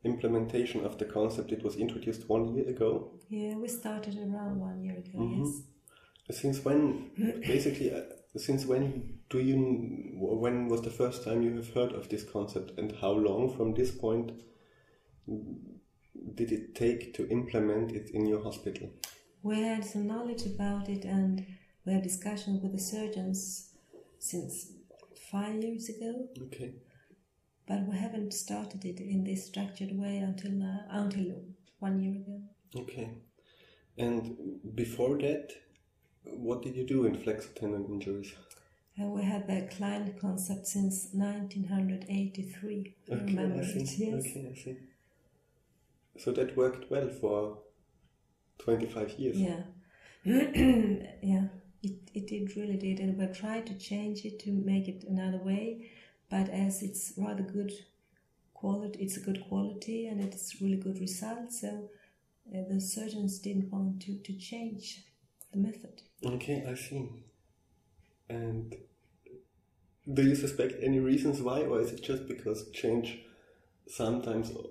implementation 0.04 0.84
of 0.84 0.98
the 0.98 1.04
concept. 1.06 1.52
It 1.52 1.62
was 1.64 1.76
introduced 1.76 2.28
one 2.28 2.54
year 2.54 2.68
ago. 2.68 3.12
Yeah, 3.28 3.54
we 3.56 3.68
started 3.68 4.16
around 4.18 4.60
one 4.60 4.82
year 4.82 4.98
ago, 4.98 5.18
Mhm. 5.18 5.46
yes. 6.28 6.38
Since 6.40 6.64
when, 6.64 7.10
basically, 7.46 7.92
uh, 7.92 8.02
since 8.36 8.64
when 8.66 9.20
do 9.34 9.40
you 9.40 9.58
when 10.14 10.68
was 10.68 10.82
the 10.82 10.96
first 11.00 11.24
time 11.24 11.42
you 11.42 11.54
have 11.56 11.74
heard 11.74 11.92
of 11.92 12.08
this 12.08 12.24
concept 12.34 12.78
and 12.78 12.92
how 13.00 13.10
long 13.10 13.52
from 13.56 13.74
this 13.74 13.90
point 13.90 14.30
did 16.34 16.52
it 16.52 16.74
take 16.74 17.12
to 17.14 17.28
implement 17.28 17.90
it 17.92 18.10
in 18.10 18.26
your 18.26 18.42
hospital? 18.42 18.88
We 19.42 19.56
had 19.62 19.84
some 19.84 20.06
knowledge 20.06 20.46
about 20.46 20.88
it 20.88 21.04
and 21.04 21.44
we 21.84 21.92
had 21.94 22.02
discussions 22.02 22.62
with 22.62 22.72
the 22.72 22.84
surgeons 22.92 23.70
since 24.20 24.72
five 25.32 25.56
years 25.62 25.88
ago. 25.88 26.28
Okay. 26.46 26.70
But 27.66 27.86
we 27.88 27.96
haven't 27.96 28.32
started 28.32 28.84
it 28.84 29.00
in 29.00 29.24
this 29.24 29.46
structured 29.46 29.98
way 29.98 30.18
until 30.18 30.52
now, 30.52 30.80
until 30.90 31.42
one 31.80 31.98
year 31.98 32.14
ago. 32.22 32.40
Okay. 32.82 33.10
And 33.98 34.36
before 34.74 35.18
that 35.18 35.52
what 36.24 36.62
did 36.62 36.74
you 36.76 36.86
do 36.86 37.04
in 37.06 37.22
flexor 37.22 37.52
tendon 37.54 37.86
injuries 37.86 38.32
uh, 39.00 39.06
we 39.06 39.22
had 39.22 39.46
the 39.46 39.68
Kleinert 39.74 40.20
concept 40.20 40.66
since 40.66 41.08
1983. 41.12 42.94
I 43.10 43.14
remember 43.14 43.56
I 43.56 43.58
it. 43.58 43.98
Yes. 43.98 44.26
Okay, 44.26 44.48
I 44.50 44.54
see. 44.54 44.76
So 46.16 46.30
that 46.32 46.56
worked 46.56 46.90
well 46.90 47.08
for 47.08 47.58
25 48.58 49.18
years. 49.18 49.36
Yeah. 49.36 49.62
yeah. 50.24 51.48
It, 51.82 52.10
it 52.14 52.26
did 52.28 52.56
really 52.56 52.78
did 52.78 52.98
and 52.98 53.18
we 53.18 53.26
tried 53.26 53.66
to 53.66 53.74
change 53.74 54.24
it 54.24 54.38
to 54.40 54.50
make 54.50 54.88
it 54.88 55.04
another 55.06 55.36
way 55.36 55.90
but 56.30 56.48
as 56.48 56.82
it's 56.82 57.12
rather 57.18 57.42
good 57.42 57.72
quality 58.54 59.00
it's 59.00 59.18
a 59.18 59.20
good 59.20 59.44
quality 59.46 60.06
and 60.06 60.18
it's 60.18 60.62
really 60.62 60.78
good 60.78 60.98
result 60.98 61.52
so 61.52 61.90
uh, 62.48 62.62
the 62.70 62.80
surgeons 62.80 63.38
didn't 63.38 63.70
want 63.70 64.00
to, 64.00 64.16
to 64.16 64.32
change 64.38 65.02
the 65.52 65.58
method 65.58 66.00
Okay, 66.24 66.64
I 66.66 66.74
see. 66.74 67.06
And 68.28 68.74
do 70.12 70.22
you 70.22 70.34
suspect 70.34 70.74
any 70.82 71.00
reasons 71.00 71.40
why, 71.40 71.62
or 71.62 71.80
is 71.80 71.92
it 71.92 72.02
just 72.02 72.26
because 72.28 72.70
change 72.70 73.20
sometimes 73.86 74.50
uh, 74.50 74.62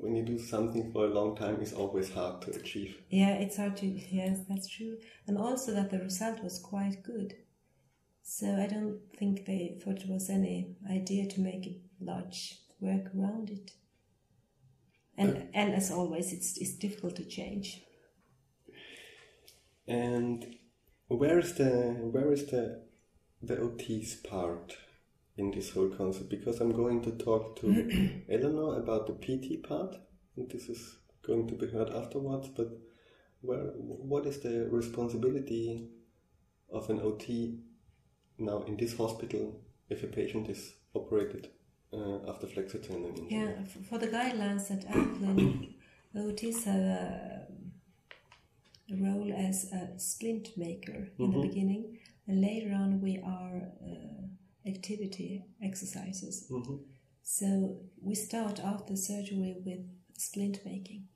when 0.00 0.14
you 0.14 0.24
do 0.24 0.38
something 0.38 0.92
for 0.92 1.04
a 1.04 1.14
long 1.14 1.36
time 1.36 1.60
is 1.60 1.72
always 1.72 2.12
hard 2.12 2.42
to 2.42 2.50
achieve? 2.50 2.96
Yeah, 3.08 3.34
it's 3.34 3.56
hard 3.56 3.76
to. 3.78 3.86
Yes, 3.86 4.40
that's 4.48 4.68
true. 4.68 4.96
And 5.26 5.38
also 5.38 5.72
that 5.72 5.90
the 5.90 5.98
result 5.98 6.42
was 6.42 6.58
quite 6.58 7.02
good. 7.02 7.34
So 8.22 8.46
I 8.54 8.66
don't 8.66 9.00
think 9.18 9.46
they 9.46 9.78
thought 9.82 10.02
it 10.02 10.08
was 10.08 10.30
any 10.30 10.76
idea 10.90 11.28
to 11.28 11.40
make 11.40 11.66
it 11.66 11.80
large 12.00 12.58
work 12.80 13.06
around 13.16 13.50
it. 13.50 13.72
And 15.16 15.48
and 15.54 15.74
as 15.74 15.90
always, 15.90 16.32
it's 16.32 16.56
it's 16.58 16.74
difficult 16.74 17.16
to 17.16 17.24
change. 17.24 17.82
And 19.86 20.56
where 21.08 21.38
is 21.38 21.54
the 21.54 21.96
where 22.12 22.32
is 22.32 22.46
the 22.46 22.82
the 23.42 23.60
OT's 23.60 24.14
part 24.16 24.76
in 25.36 25.50
this 25.50 25.70
whole 25.70 25.88
concept? 25.90 26.28
Because 26.30 26.60
I'm 26.60 26.72
going 26.72 27.02
to 27.02 27.12
talk 27.12 27.56
to 27.60 27.66
Elanor 28.30 28.78
about 28.78 29.06
the 29.06 29.14
PT 29.14 29.62
part, 29.62 29.96
and 30.36 30.50
this 30.50 30.68
is 30.68 30.96
going 31.26 31.48
to 31.48 31.54
be 31.54 31.66
heard 31.68 31.90
afterwards. 31.90 32.48
But 32.48 32.68
where 33.40 33.72
what 33.76 34.26
is 34.26 34.40
the 34.40 34.68
responsibility 34.70 35.88
of 36.70 36.88
an 36.90 37.00
OT 37.00 37.58
now 38.38 38.62
in 38.62 38.76
this 38.76 38.96
hospital 38.96 39.60
if 39.90 40.02
a 40.02 40.06
patient 40.06 40.48
is 40.48 40.74
operated 40.94 41.48
uh, 41.92 42.18
after 42.30 42.46
flexor 42.46 42.78
tendon 42.78 43.14
injury? 43.16 43.26
Yeah, 43.30 43.64
for 43.88 43.98
the 43.98 44.08
guidelines 44.08 44.70
at 44.70 44.86
clinic, 45.18 45.70
OTs 46.16 46.64
have 46.64 46.80
a, 46.80 47.46
a 48.90 48.96
role 48.96 49.32
as 49.36 49.72
a 49.72 49.98
splint 49.98 50.56
maker 50.56 51.08
in 51.18 51.30
the 51.30 51.36
Mhm. 51.38 51.42
beginning, 51.48 51.98
and 52.26 52.40
later 52.40 52.72
on 52.74 53.00
we 53.00 53.18
are 53.18 53.62
uh, 53.84 54.68
activity 54.68 55.44
exercises. 55.62 56.46
hmm 56.48 56.76
So 57.22 57.46
we 58.00 58.14
start 58.14 58.60
after 58.60 58.96
surgery 58.96 59.54
with 59.64 59.80
splint 60.18 60.58
making. 60.64 61.08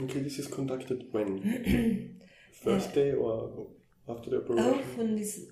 Okay, 0.00 0.20
this 0.20 0.38
is 0.38 0.46
conducted 0.46 1.06
when 1.12 1.42
first 2.52 2.94
day 2.94 3.12
or 3.12 3.66
after 4.08 4.30
the 4.30 4.38
operation? 4.38 4.74
Often 4.80 5.18
is 5.18 5.50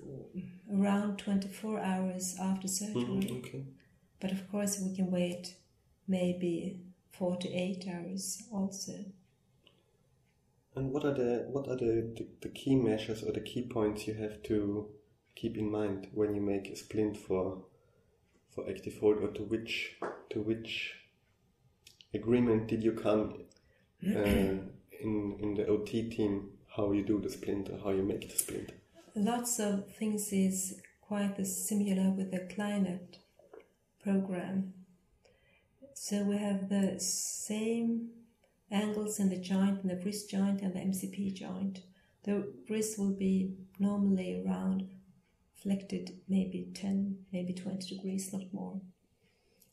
around 0.73 1.17
24 1.17 1.79
hours 1.79 2.35
after 2.39 2.67
surgery, 2.67 3.03
Mhm, 3.03 3.37
okay. 3.39 3.65
but 4.19 4.31
of 4.31 4.49
course 4.51 4.79
we 4.79 4.95
can 4.95 5.11
wait 5.11 5.55
maybe 6.07 6.81
48 7.11 7.87
hours 7.87 8.43
also. 8.51 8.93
And 10.77 10.91
what 10.91 11.05
are 11.05 11.13
the 11.13 11.47
what 11.49 11.67
are 11.67 11.75
the, 11.75 12.13
the, 12.15 12.27
the 12.41 12.49
key 12.49 12.75
measures 12.75 13.23
or 13.23 13.31
the 13.31 13.39
key 13.39 13.63
points 13.63 14.05
you 14.05 14.13
have 14.13 14.43
to 14.43 14.87
keep 15.35 15.57
in 15.57 15.71
mind 15.71 16.07
when 16.13 16.35
you 16.35 16.41
make 16.41 16.69
a 16.69 16.75
splint 16.75 17.17
for 17.17 17.63
for 18.53 18.69
active 18.69 18.99
hold 18.99 19.17
or 19.23 19.29
to 19.29 19.41
which 19.41 19.95
to 20.29 20.39
which 20.39 20.93
agreement 22.13 22.67
did 22.67 22.83
you 22.83 22.91
come 22.91 23.45
uh, 24.05 24.53
in 25.05 25.37
in 25.39 25.55
the 25.55 25.65
OT 25.65 26.11
team 26.11 26.51
how 26.75 26.91
you 26.91 27.03
do 27.03 27.19
the 27.19 27.29
splint 27.31 27.69
or 27.69 27.79
how 27.79 27.89
you 27.89 28.03
make 28.03 28.29
the 28.29 28.37
splint? 28.37 28.71
Lots 29.15 29.59
of 29.59 29.91
things 29.95 30.31
is 30.31 30.79
quite 31.01 31.43
similar 31.47 32.11
with 32.11 32.29
the 32.29 32.41
Kleinert 32.53 33.17
program. 34.03 34.73
So 35.95 36.21
we 36.21 36.37
have 36.37 36.69
the 36.69 36.99
same 36.99 38.09
angles 38.71 39.19
in 39.19 39.29
the 39.29 39.37
joint, 39.37 39.81
in 39.81 39.87
the 39.87 40.01
wrist 40.03 40.29
joint 40.29 40.61
and 40.61 40.73
the 40.73 40.79
MCP 40.79 41.33
joint. 41.33 41.79
The 42.23 42.53
wrist 42.69 42.99
will 42.99 43.13
be 43.13 43.53
normally 43.79 44.43
around 44.45 44.89
flected 45.61 46.19
maybe 46.27 46.71
10, 46.73 47.25
maybe 47.31 47.53
20 47.53 47.95
degrees, 47.95 48.31
not 48.33 48.53
more. 48.53 48.81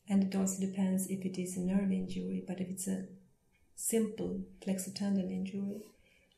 And 0.07 0.23
it 0.23 0.35
also 0.35 0.65
depends 0.65 1.07
if 1.07 1.25
it 1.25 1.37
is 1.39 1.57
a 1.57 1.61
nerve 1.61 1.91
injury, 1.91 2.43
but 2.47 2.59
if 2.59 2.69
it's 2.69 2.87
a 2.87 3.05
simple 3.75 4.41
flexor 4.63 4.91
tendon 4.91 5.29
injury, 5.31 5.81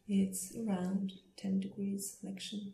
it's 0.08 0.54
around 0.56 1.14
10 1.36 1.60
degrees 1.60 2.18
flexion. 2.22 2.74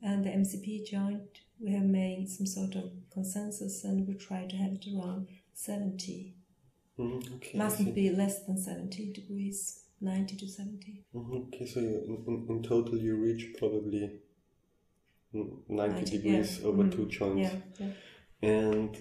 And 0.00 0.24
the 0.24 0.30
MCP 0.30 0.86
joint, 0.86 1.40
we 1.60 1.72
have 1.72 1.84
made 1.84 2.28
some 2.28 2.46
sort 2.46 2.76
of 2.76 2.92
consensus 3.12 3.82
and 3.82 4.06
we 4.06 4.14
try 4.14 4.46
to 4.46 4.56
have 4.56 4.72
it 4.74 4.86
around 4.94 5.28
70. 5.54 6.37
Mhm, 6.98 7.36
okay, 7.36 7.58
Mustn't 7.58 7.94
be 7.94 8.10
less 8.10 8.44
than 8.44 8.58
70 8.58 9.12
degrees, 9.12 9.84
90 10.00 10.36
to 10.36 10.48
70. 10.48 11.04
Mhm, 11.14 11.46
Okay, 11.48 11.66
so 11.66 11.80
you, 11.80 12.24
in, 12.26 12.46
in, 12.48 12.62
total 12.62 12.98
you 12.98 13.16
reach 13.16 13.54
probably 13.58 14.10
mm, 15.34 15.50
90, 15.68 15.94
90, 15.94 16.10
degrees 16.18 16.58
yeah. 16.60 16.66
over 16.68 16.84
Mhm. 16.84 16.92
two 16.92 17.06
joints. 17.06 17.50
Yeah, 17.52 17.60
yeah. 17.86 17.92
and 18.50 18.96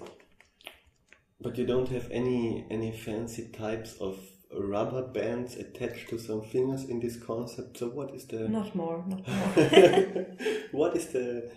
but 1.42 1.58
you 1.58 1.66
don't 1.66 1.90
have 1.90 2.10
any 2.12 2.66
any 2.70 2.92
fancy 2.92 3.50
types 3.50 3.96
of 4.00 4.18
rubber 4.52 5.04
bands 5.04 5.56
attached 5.56 6.10
to 6.10 6.18
some 6.18 6.42
fingers 6.42 6.86
in 6.86 7.00
this 7.00 7.18
concept 7.18 7.78
so 7.78 7.90
what 7.90 8.16
is 8.16 8.26
the 8.28 8.48
Not 8.50 8.74
more, 8.76 9.04
not 9.08 9.28
more. 9.28 10.26
what 10.72 10.96
is 10.96 11.08
the 11.08 11.52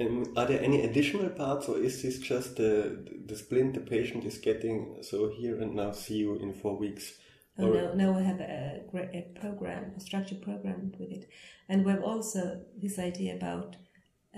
um, 0.00 0.32
are 0.36 0.46
there 0.46 0.62
any 0.62 0.82
additional 0.82 1.28
parts 1.30 1.68
or 1.68 1.78
is 1.78 2.02
this 2.02 2.18
just 2.18 2.56
the 2.56 2.98
the 3.26 3.36
splint 3.36 3.74
the 3.74 3.80
patient 3.80 4.24
is 4.24 4.38
getting 4.38 4.96
so 5.02 5.28
here 5.28 5.60
and 5.60 5.74
now 5.74 5.92
see 5.92 6.16
you 6.16 6.36
in 6.36 6.52
four 6.52 6.76
weeks 6.76 7.14
Oh, 7.58 7.72
no, 7.72 7.94
no, 7.94 8.12
we 8.12 8.22
have 8.22 8.40
a, 8.40 8.82
a 9.14 9.22
program, 9.40 9.92
a 9.96 10.00
structured 10.00 10.42
program 10.42 10.92
with 10.98 11.10
it. 11.10 11.26
And 11.70 11.86
we 11.86 11.90
have 11.92 12.02
also 12.02 12.60
this 12.76 12.98
idea 12.98 13.34
about 13.34 13.76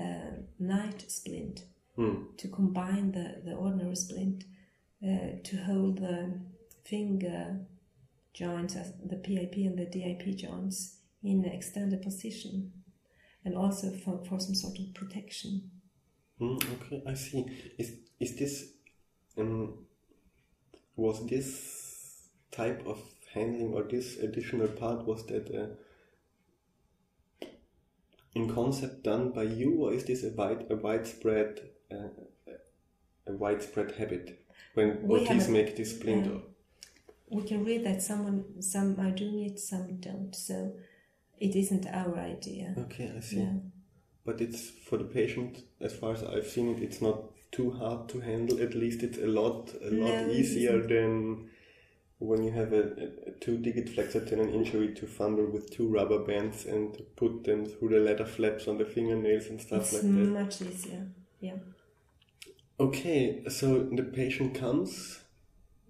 uh, 0.01 0.31
night 0.61 1.05
splint 1.11 1.65
Hmm. 1.97 2.27
to 2.37 2.47
combine 2.47 3.11
the, 3.11 3.43
the 3.45 3.55
ordinary 3.57 3.97
splint 3.97 4.45
uh, 5.03 5.43
to 5.43 5.57
hold 5.67 5.99
the 5.99 6.39
finger 6.85 7.67
joints, 8.33 8.77
as 8.77 8.93
the 9.05 9.17
PIP 9.17 9.55
and 9.57 9.77
the 9.77 9.87
DIP 9.87 10.37
joints, 10.37 10.99
in 11.25 11.45
extended 11.45 12.03
position 12.03 12.71
and 13.49 13.57
also 13.57 13.91
for, 13.91 14.23
for 14.29 14.39
some 14.39 14.55
sort 14.55 14.79
of 14.79 14.93
protection. 14.93 15.71
Hmm, 16.39 16.57
okay, 16.75 17.03
I 17.07 17.15
see. 17.15 17.47
Is 17.79 17.95
is 18.21 18.37
this 18.37 18.73
um 19.39 19.87
was 20.97 21.27
this 21.27 22.29
type 22.51 22.87
of 22.87 23.01
handling 23.33 23.73
or 23.73 23.85
this 23.85 24.19
additional 24.19 24.69
part 24.69 25.07
was 25.07 25.25
that 25.27 25.47
uh, 25.55 27.47
in 28.35 28.53
concept 28.55 29.03
done 29.05 29.31
by 29.31 29.45
you 29.45 29.71
or 29.85 29.95
is 29.95 30.05
this 30.05 30.25
a 30.25 30.31
wide 30.31 30.67
a 30.71 30.77
widespread 30.77 31.61
uh, 31.91 32.09
a 33.27 33.33
widespread 33.33 33.93
habit 33.93 34.45
when 34.75 35.09
OTs 35.09 35.49
make 35.49 35.75
this 35.77 35.97
splinter? 35.97 36.33
um, 36.33 36.43
We 37.31 37.43
can 37.43 37.65
read 37.65 37.85
that 37.87 38.03
someone 38.03 38.63
some 38.63 39.01
are 39.01 39.11
doing 39.11 39.41
it, 39.45 39.59
some 39.59 40.01
don't. 40.01 40.35
So 40.35 40.75
it 41.41 41.57
isn't 41.57 41.87
our 41.87 42.17
idea. 42.19 42.75
Okay, 42.79 43.13
I 43.17 43.21
see. 43.21 43.41
Yeah. 43.41 43.53
But 44.25 44.41
it's 44.41 44.71
for 44.71 44.99
the 44.99 45.05
patient, 45.05 45.63
as 45.81 45.95
far 45.95 46.13
as 46.13 46.23
I've 46.23 46.47
seen 46.47 46.69
it, 46.69 46.83
it's 46.83 47.01
not 47.01 47.23
too 47.51 47.71
hard 47.71 48.09
to 48.11 48.21
handle. 48.21 48.61
At 48.61 48.75
least 48.75 49.03
it's 49.03 49.19
a 49.19 49.27
lot 49.27 49.71
a 49.81 49.91
lot 49.91 50.11
No, 50.11 50.29
it 50.29 50.37
easier 50.37 50.87
than 50.87 51.51
when 52.19 52.43
you 52.43 52.51
have 52.51 52.73
a, 52.73 53.11
a 53.29 53.31
two-digit 53.41 53.89
flexor 53.89 54.25
tendon 54.25 54.53
injury 54.53 54.93
to 54.93 55.07
fumble 55.07 55.47
with 55.47 55.71
two 55.71 55.89
rubber 55.89 56.19
bands 56.19 56.67
and 56.67 57.01
put 57.17 57.45
them 57.45 57.65
through 57.65 57.91
the 57.91 58.01
leather 58.01 58.27
flaps 58.27 58.67
on 58.67 58.77
the 58.77 58.85
fingernails 58.85 59.47
and 59.47 59.61
stuff 59.61 59.83
it's 59.83 59.93
like 59.95 60.03
that. 60.03 60.11
much 60.11 60.61
easier. 60.63 61.07
Yeah. 61.41 61.59
Okay, 62.81 63.45
so 63.49 63.85
the 63.85 64.03
patient 64.03 64.55
comes, 64.55 65.21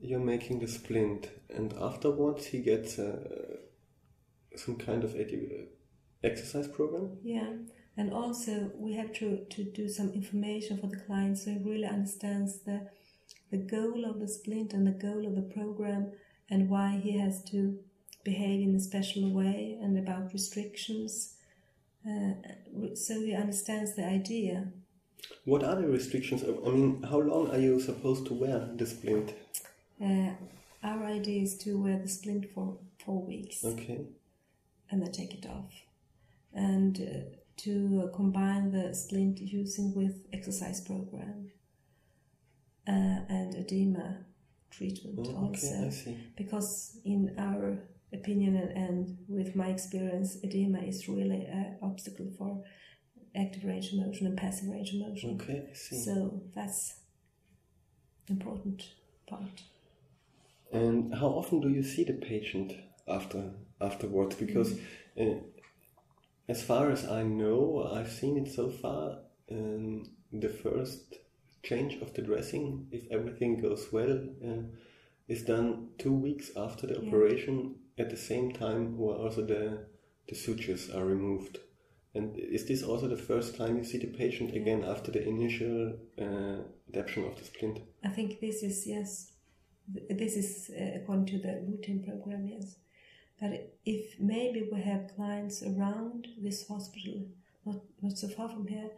you're 0.00 0.20
making 0.20 0.60
the 0.60 0.68
splint, 0.68 1.28
and 1.48 1.72
afterwards 1.74 2.46
he 2.46 2.60
gets 2.60 2.98
uh, 2.98 3.56
some 4.56 4.76
kind 4.76 5.04
of 5.04 5.14
exercise 6.22 6.68
program. 6.68 7.18
Yeah, 7.22 7.52
and 7.96 8.12
also 8.12 8.70
we 8.74 8.94
have 8.94 9.12
to, 9.14 9.44
to 9.50 9.64
do 9.64 9.88
some 9.88 10.12
information 10.12 10.78
for 10.78 10.86
the 10.86 10.96
client 10.96 11.38
so 11.38 11.50
he 11.50 11.58
really 11.58 11.86
understands 11.86 12.60
the 12.60 12.88
the 13.50 13.58
goal 13.58 14.04
of 14.04 14.20
the 14.20 14.28
splint 14.28 14.72
and 14.72 14.86
the 14.86 14.92
goal 15.06 15.26
of 15.26 15.34
the 15.34 15.54
program 15.54 16.12
and 16.50 16.68
why 16.68 17.00
he 17.02 17.18
has 17.18 17.42
to 17.44 17.78
behave 18.24 18.60
in 18.60 18.74
a 18.74 18.80
special 18.80 19.30
way 19.30 19.78
and 19.80 19.98
about 19.98 20.32
restrictions. 20.32 21.34
Uh, 22.06 22.32
so 22.94 23.14
he 23.20 23.34
understands 23.34 23.96
the 23.96 24.04
idea. 24.04 24.68
What 25.44 25.64
are 25.64 25.76
the 25.76 25.88
restrictions? 25.88 26.42
I 26.44 26.70
mean, 26.70 27.02
how 27.02 27.20
long 27.20 27.50
are 27.50 27.58
you 27.58 27.80
supposed 27.80 28.26
to 28.26 28.34
wear 28.34 28.68
the 28.76 28.86
splint? 28.86 29.34
Uh, 30.02 30.30
our 30.82 31.04
idea 31.04 31.42
is 31.42 31.56
to 31.58 31.82
wear 31.82 31.98
the 31.98 32.08
splint 32.08 32.50
for 32.54 32.78
four 33.04 33.22
weeks 33.22 33.64
Okay. 33.64 34.00
And 34.90 35.02
then 35.02 35.12
take 35.12 35.34
it 35.34 35.46
off. 35.46 35.72
And 36.54 36.98
uh, 37.00 37.36
to 37.58 38.04
uh, 38.08 38.16
combine 38.16 38.70
the 38.70 38.94
splint 38.94 39.40
using 39.40 39.94
with 39.94 40.26
exercise 40.32 40.80
program 40.80 41.50
uh, 42.86 42.90
and 43.28 43.54
edema 43.54 44.18
treatment 44.70 45.26
Oh, 45.30 45.46
also. 45.48 45.66
okay. 45.88 46.16
Because 46.36 46.98
in 47.04 47.34
our 47.38 47.78
opinion 48.12 48.56
and, 48.56 48.70
and 48.70 49.18
with 49.28 49.54
my 49.56 49.68
experience, 49.68 50.38
edema 50.42 50.78
is 50.80 51.08
really 51.08 51.44
an 51.46 51.76
obstacle 51.82 52.30
for 52.38 52.62
active 53.36 53.64
range 53.64 53.92
of 53.92 53.98
motion 53.98 54.26
and 54.26 54.36
passive 54.38 54.68
range 54.70 54.90
of 54.94 55.00
motion. 55.00 55.38
Okay, 55.40 55.66
I 55.70 55.74
see. 55.74 55.96
So 56.02 56.42
that's 56.54 56.94
important 58.28 58.84
part. 59.26 59.62
And 60.72 61.14
how 61.14 61.28
often 61.28 61.60
do 61.60 61.68
you 61.70 61.82
see 61.82 62.04
the 62.04 62.12
patient 62.14 62.72
after 63.06 63.50
afterwards? 63.80 64.36
Because 64.36 64.78
uh, 65.20 65.34
as 66.48 66.62
far 66.62 66.90
as 66.90 67.06
I 67.06 67.22
know, 67.22 67.90
I've 67.92 68.10
seen 68.10 68.36
it 68.38 68.52
so 68.52 68.70
far. 68.70 69.18
Um, 69.50 70.04
the 70.32 70.48
first 70.48 71.14
change 71.62 72.00
of 72.02 72.12
the 72.14 72.22
dressing, 72.22 72.86
if 72.92 73.10
everything 73.10 73.60
goes 73.60 73.88
well, 73.92 74.20
uh, 74.44 74.62
is 75.26 75.42
done 75.42 75.88
two 75.98 76.12
weeks 76.12 76.50
after 76.56 76.86
the 76.86 76.94
Yeah. 77.00 77.08
operation. 77.08 77.76
At 77.98 78.10
the 78.10 78.16
same 78.16 78.52
time, 78.52 78.96
where 78.98 79.16
also 79.16 79.44
the 79.44 79.86
the 80.28 80.34
sutures 80.34 80.90
are 80.90 81.04
removed. 81.06 81.58
And 82.14 82.36
is 82.38 82.66
this 82.66 82.82
also 82.82 83.08
the 83.08 83.16
first 83.16 83.56
time 83.56 83.76
you 83.78 83.84
see 83.84 83.98
the 83.98 84.06
patient 84.06 84.54
again 84.54 84.84
after 84.84 85.10
the 85.10 85.26
initial 85.26 85.98
uh, 86.18 86.58
adaptation 86.88 87.24
of 87.24 87.36
the 87.38 87.44
splint? 87.44 87.80
I 88.04 88.08
think 88.10 88.40
this 88.40 88.62
is 88.62 88.86
yes, 88.86 89.32
this 89.88 90.36
is 90.36 90.70
uh, 90.70 90.98
according 90.98 91.26
to 91.26 91.38
the 91.38 91.62
routine 91.66 92.02
program. 92.04 92.46
Yes, 92.46 92.76
but 93.40 93.78
if 93.84 94.18
maybe 94.18 94.68
we 94.72 94.80
have 94.82 95.14
clients 95.14 95.62
around 95.62 96.28
this 96.42 96.66
hospital, 96.66 97.26
not 97.64 97.76
not 98.02 98.18
so 98.18 98.28
far 98.28 98.48
from 98.48 98.66
here, 98.66 98.90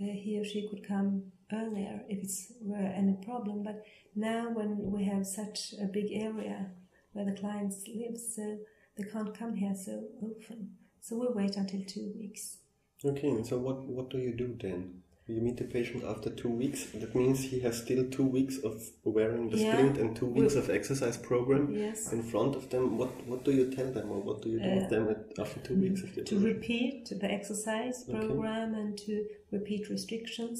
uh, 0.00 0.12
he 0.24 0.38
or 0.38 0.44
she 0.44 0.68
could 0.68 0.86
come 0.86 1.32
earlier 1.52 2.02
if 2.08 2.22
it's 2.22 2.52
were 2.60 2.76
any 2.76 3.16
problem. 3.24 3.62
But 3.62 3.84
now 4.14 4.50
when 4.50 4.90
we 4.90 5.04
have 5.04 5.26
such 5.26 5.74
a 5.80 5.86
big 5.86 6.12
area 6.12 6.70
where 7.12 7.24
the 7.24 7.32
clients 7.32 7.84
live, 7.88 8.18
so 8.18 8.58
they 8.96 9.04
can't 9.04 9.36
come 9.36 9.54
here 9.54 9.74
so 9.74 10.04
often. 10.20 10.76
So 11.00 11.16
we 11.16 11.28
wait 11.34 11.56
until 11.56 11.82
two 11.84 12.12
weeks. 12.18 12.58
Okay, 13.04 13.42
so 13.42 13.58
what, 13.58 13.82
what 13.84 14.10
do 14.10 14.18
you 14.18 14.32
do 14.32 14.56
then? 14.60 15.02
You 15.28 15.40
meet 15.40 15.56
the 15.56 15.64
patient 15.64 16.02
after 16.04 16.30
two 16.30 16.48
weeks. 16.48 16.86
That 16.92 17.14
means 17.14 17.44
he 17.44 17.60
has 17.60 17.78
still 17.80 18.04
two 18.10 18.24
weeks 18.26 18.58
of 18.58 18.82
wearing 19.04 19.50
the 19.50 19.56
Yeah. 19.56 19.70
splint 19.72 19.96
and 19.98 20.16
two 20.16 20.26
weeks 20.26 20.54
of 20.56 20.68
exercise 20.68 21.16
program 21.16 21.72
Yes. 21.74 22.12
in 22.12 22.22
front 22.22 22.56
of 22.56 22.68
them. 22.70 22.98
What 22.98 23.12
what 23.30 23.44
do 23.44 23.52
you 23.52 23.70
tell 23.70 23.90
them, 23.92 24.10
or 24.10 24.20
what 24.28 24.42
do 24.42 24.48
you 24.50 24.58
do 24.58 24.70
with 24.78 24.84
Uh, 24.86 24.88
them 24.94 25.08
at, 25.14 25.38
after 25.38 25.60
two 25.60 25.76
weeks 25.84 26.02
of 26.02 26.14
the 26.14 26.22
to 26.24 26.38
repeat 26.40 27.04
the 27.22 27.30
exercise 27.38 27.96
Okay. 28.08 28.18
program 28.18 28.74
and 28.74 28.98
to 29.06 29.12
repeat 29.52 29.88
restrictions 29.96 30.58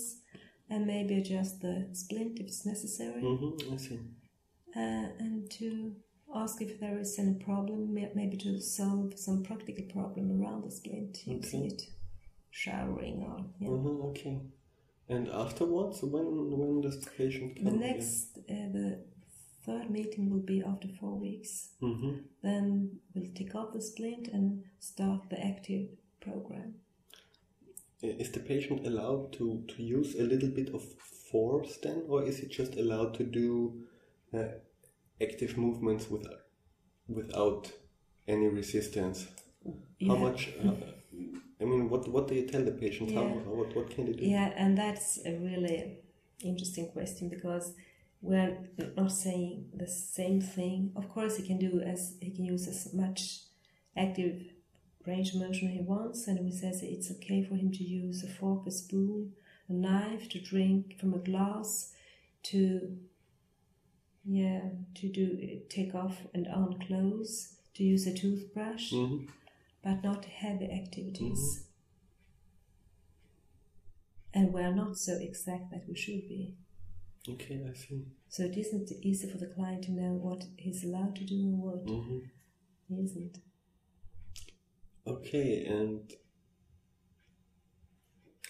and 0.71 0.87
maybe 0.87 1.15
adjust 1.23 1.61
the 1.61 1.75
splint 1.93 2.39
if 2.41 2.47
it's 2.47 2.65
necessary 2.65 3.21
Mm-hmm, 3.23 3.75
I 3.75 3.77
see. 3.87 3.99
uh, 4.77 5.07
and 5.25 5.51
to 5.59 5.69
ask 6.43 6.63
if 6.63 6.79
there 6.81 6.99
is 7.05 7.19
any 7.19 7.35
problem 7.35 7.79
maybe 8.15 8.37
to 8.47 8.59
solve 8.61 9.19
some 9.19 9.43
practical 9.43 9.85
problem 9.97 10.25
around 10.41 10.61
the 10.65 10.71
splint 10.71 11.27
using 11.27 11.61
Okay. 11.65 11.75
it 11.75 11.83
showering 12.53 13.17
or 13.29 13.37
yeah. 13.61 13.69
Mm-hmm, 13.69 14.03
okay. 14.11 14.39
And 15.09 15.29
afterwards, 15.29 16.03
when 16.03 16.27
when 16.61 16.81
does 16.83 17.01
the 17.05 17.11
patient 17.11 17.57
come? 17.57 17.65
the 17.65 17.79
next 17.87 18.39
uh, 18.39 18.69
the 18.79 18.87
third 19.67 19.91
meeting 19.91 20.31
will 20.31 20.47
be 20.55 20.63
after 20.73 20.89
four 21.01 21.15
weeks 21.27 21.53
Mm-hmm. 21.83 22.13
then 22.43 22.65
we'll 23.15 23.33
take 23.41 23.55
off 23.55 23.73
the 23.73 23.81
splint 23.81 24.29
and 24.37 24.65
start 24.81 25.21
the 25.31 25.39
active 25.53 25.85
program 26.21 26.71
Is 28.03 28.31
the 28.33 28.41
patient 28.41 28.87
allowed 28.87 29.33
to, 29.39 29.45
to 29.73 29.83
use 29.83 30.11
a 30.23 30.25
little 30.33 30.49
bit 30.61 30.71
of 30.75 30.83
force 31.31 31.73
then, 31.85 31.99
or 32.09 32.19
is 32.29 32.39
he 32.41 32.47
just 32.49 32.75
allowed 32.77 33.15
to 33.19 33.25
do 33.25 33.49
uh, 34.35 34.49
active 35.27 35.57
movements 35.57 36.11
without, 36.11 36.41
without 37.19 37.71
any 38.35 38.49
resistance? 38.49 39.19
How 40.09 40.17
Yeah. 40.17 40.19
much? 40.27 40.41
Uh, 40.65 40.73
I 41.63 41.65
mean, 41.65 41.89
what 41.89 42.09
what 42.09 42.29
do 42.29 42.35
you 42.35 42.47
tell 42.47 42.65
the 42.65 42.73
patient? 42.73 43.11
Yeah. 43.11 43.21
how 43.21 43.27
what 43.59 43.75
what 43.77 43.91
can 43.91 44.07
they 44.07 44.13
do? 44.13 44.25
Yeah, 44.25 44.53
and 44.57 44.77
that's 44.77 45.19
a 45.25 45.33
really 45.39 45.99
interesting 46.43 46.89
question 46.91 47.29
because 47.29 47.75
we're 48.21 48.57
not 48.97 49.13
saying 49.13 49.67
the 49.75 49.87
same 49.87 50.41
thing. 50.41 50.93
Of 50.97 51.09
course, 51.09 51.37
he 51.37 51.47
can 51.47 51.59
do 51.59 51.81
as 51.81 52.15
he 52.21 52.31
can 52.31 52.45
use 52.45 52.69
as 52.69 52.93
much 52.93 53.41
active 53.97 54.43
range 55.07 55.35
of 55.35 55.41
motion 55.41 55.69
he 55.69 55.81
wants, 55.81 56.29
and 56.29 56.45
we 56.45 56.51
says 56.53 56.83
it's 56.83 57.11
okay 57.11 57.43
for 57.43 57.57
him 57.57 57.73
to 57.73 57.85
use 57.85 58.23
a 58.23 58.29
fork, 58.29 58.67
a 58.67 58.71
spoon, 58.71 59.33
a 59.69 59.73
knife 59.73 60.29
to 60.31 60.41
drink 60.41 60.99
from 60.99 61.15
a 61.15 61.19
glass, 61.19 61.93
to 62.45 62.97
yeah, 64.25 64.61
to 64.95 65.09
do 65.09 65.61
take 65.69 65.95
off 65.95 66.17
and 66.33 66.47
on 66.47 66.79
clothes, 66.87 67.55
to 67.75 67.83
use 67.83 68.07
a 68.07 68.15
toothbrush, 68.15 68.91
hmm 68.91 69.25
but 69.83 70.03
not 70.03 70.25
heavy 70.25 70.71
activities. 70.71 71.67
And 74.35 74.53
we're 74.53 74.75
not 74.75 74.97
so 74.97 75.15
exact 75.21 75.71
that 75.71 75.85
we 75.89 75.95
should 75.95 76.29
be. 76.29 76.55
Okay, 77.29 77.61
I 77.69 77.73
see. 77.75 78.05
So 78.29 78.45
it 78.45 78.57
isn't 78.57 78.91
easy 79.03 79.31
for 79.31 79.39
the 79.39 79.47
client 79.47 79.85
to 79.85 79.93
know 79.93 80.15
what 80.15 80.45
he's 80.57 80.85
allowed 80.85 81.15
to 81.17 81.25
do 81.25 81.35
and 81.35 81.59
what 81.59 81.89
hmm 81.89 82.19
he 82.89 82.95
isn't. 83.05 83.39
Okay, 85.07 85.65
and 85.67 86.13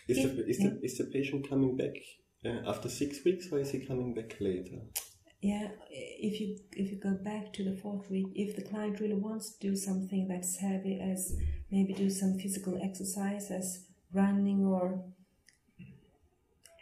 is 0.09 0.19
Yeah, 0.19 0.27
the 0.27 0.47
is 0.49 0.59
the 0.59 0.81
is 0.83 0.99
the 0.99 1.05
patient 1.05 1.49
coming 1.49 1.77
back 1.77 1.97
uh, 2.45 2.69
after 2.71 2.89
six 2.89 3.25
weeks, 3.25 3.49
or 3.53 3.59
is 3.61 3.71
he 3.71 3.81
coming 3.87 4.15
back 4.15 4.37
later? 4.41 4.79
Yeah, 5.43 5.69
if 5.91 6.41
you 6.41 6.57
if 6.73 6.93
you 6.93 6.99
go 6.99 7.15
back 7.15 7.53
to 7.55 7.65
the 7.65 7.77
fourth 7.83 8.09
week, 8.09 8.29
if 8.37 8.55
the 8.55 8.63
client 8.63 9.01
really 9.01 9.21
wants 9.29 9.51
to 9.51 9.69
do 9.69 9.75
something 9.77 10.29
that's 10.29 10.57
heavy, 10.59 11.01
as 11.01 11.37
maybe 11.71 11.93
do 11.95 12.09
some 12.11 12.39
physical 12.39 12.79
exercise, 12.81 13.51
as 13.51 13.85
running 14.15 14.65
or 14.65 15.03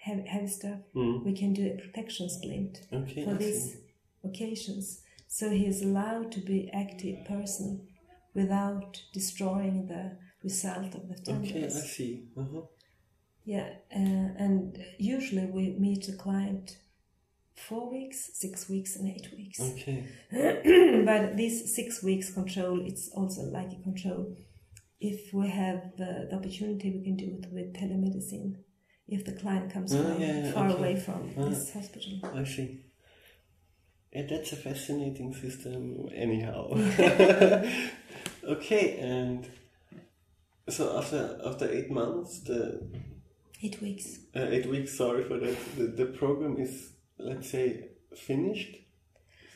heavy, 0.02 0.26
heavy 0.26 0.46
stuff, 0.46 0.80
Mm. 0.94 1.24
we 1.24 1.32
can 1.32 1.54
do 1.54 1.64
a 1.72 1.76
protection 1.82 2.28
splint 2.28 2.82
Okay, 2.92 3.24
for 3.24 3.34
these 3.34 3.78
occasions. 4.24 5.02
So 5.26 5.48
he 5.50 5.64
is 5.66 5.80
allowed 5.82 6.30
to 6.32 6.40
be 6.40 6.68
active 6.72 7.24
person 7.24 7.88
without 8.34 9.02
destroying 9.14 9.86
the 9.86 10.18
result 10.42 10.94
of 10.94 11.08
the 11.08 11.14
tendons. 11.14 11.50
Okay, 11.50 11.64
I 11.64 11.68
see. 11.96 12.24
Uh-huh. 12.36 12.62
Yeah, 13.44 13.68
uh, 13.94 14.44
and 14.44 14.84
usually 14.98 15.46
we 15.46 15.70
meet 15.78 16.02
the 16.06 16.16
client 16.16 16.76
four 17.68 17.90
weeks, 17.90 18.30
six 18.34 18.68
weeks, 18.68 18.96
and 18.96 19.08
eight 19.08 19.28
weeks. 19.36 19.60
Okay. 19.60 20.04
but 21.10 21.36
this 21.36 21.74
six 21.76 22.02
weeks 22.02 22.32
control, 22.32 22.80
it's 22.84 23.10
also 23.14 23.42
like 23.42 23.70
a 23.72 23.82
control. 23.82 24.36
If 25.00 25.32
we 25.32 25.48
have 25.48 25.80
the, 25.96 26.26
the 26.30 26.36
opportunity, 26.36 26.90
we 26.96 27.02
can 27.04 27.16
do 27.16 27.28
it 27.38 27.46
with 27.52 27.74
telemedicine. 27.74 28.56
If 29.08 29.24
the 29.24 29.32
client 29.32 29.72
comes 29.72 29.92
Ah, 29.94 30.02
from 30.02 30.20
yeah, 30.20 30.44
yeah, 30.44 30.52
far 30.52 30.68
okay. 30.68 30.78
away 30.78 30.96
from 31.00 31.30
Ah. 31.38 31.48
this 31.48 31.72
hospital. 31.72 32.20
I 32.34 32.44
see. 32.44 32.80
Yeah, 34.12 34.26
that's 34.28 34.52
a 34.52 34.56
fascinating 34.56 35.32
system, 35.34 36.08
anyhow. 36.14 36.70
okay, 38.44 38.98
and 38.98 39.48
so 40.68 40.96
after 40.98 41.38
after 41.44 41.70
eight 41.70 41.90
months, 41.90 42.40
the 42.40 42.88
Eight 43.62 43.80
weeks. 43.82 44.18
uh, 44.34 44.46
eight 44.50 44.66
weeks. 44.66 44.96
Sorry 44.96 45.22
for 45.24 45.38
that. 45.38 45.56
The, 45.76 45.84
the 45.84 46.06
program 46.06 46.56
is, 46.58 46.92
let's 47.22 47.50
say, 47.50 47.88
finished. 48.16 48.76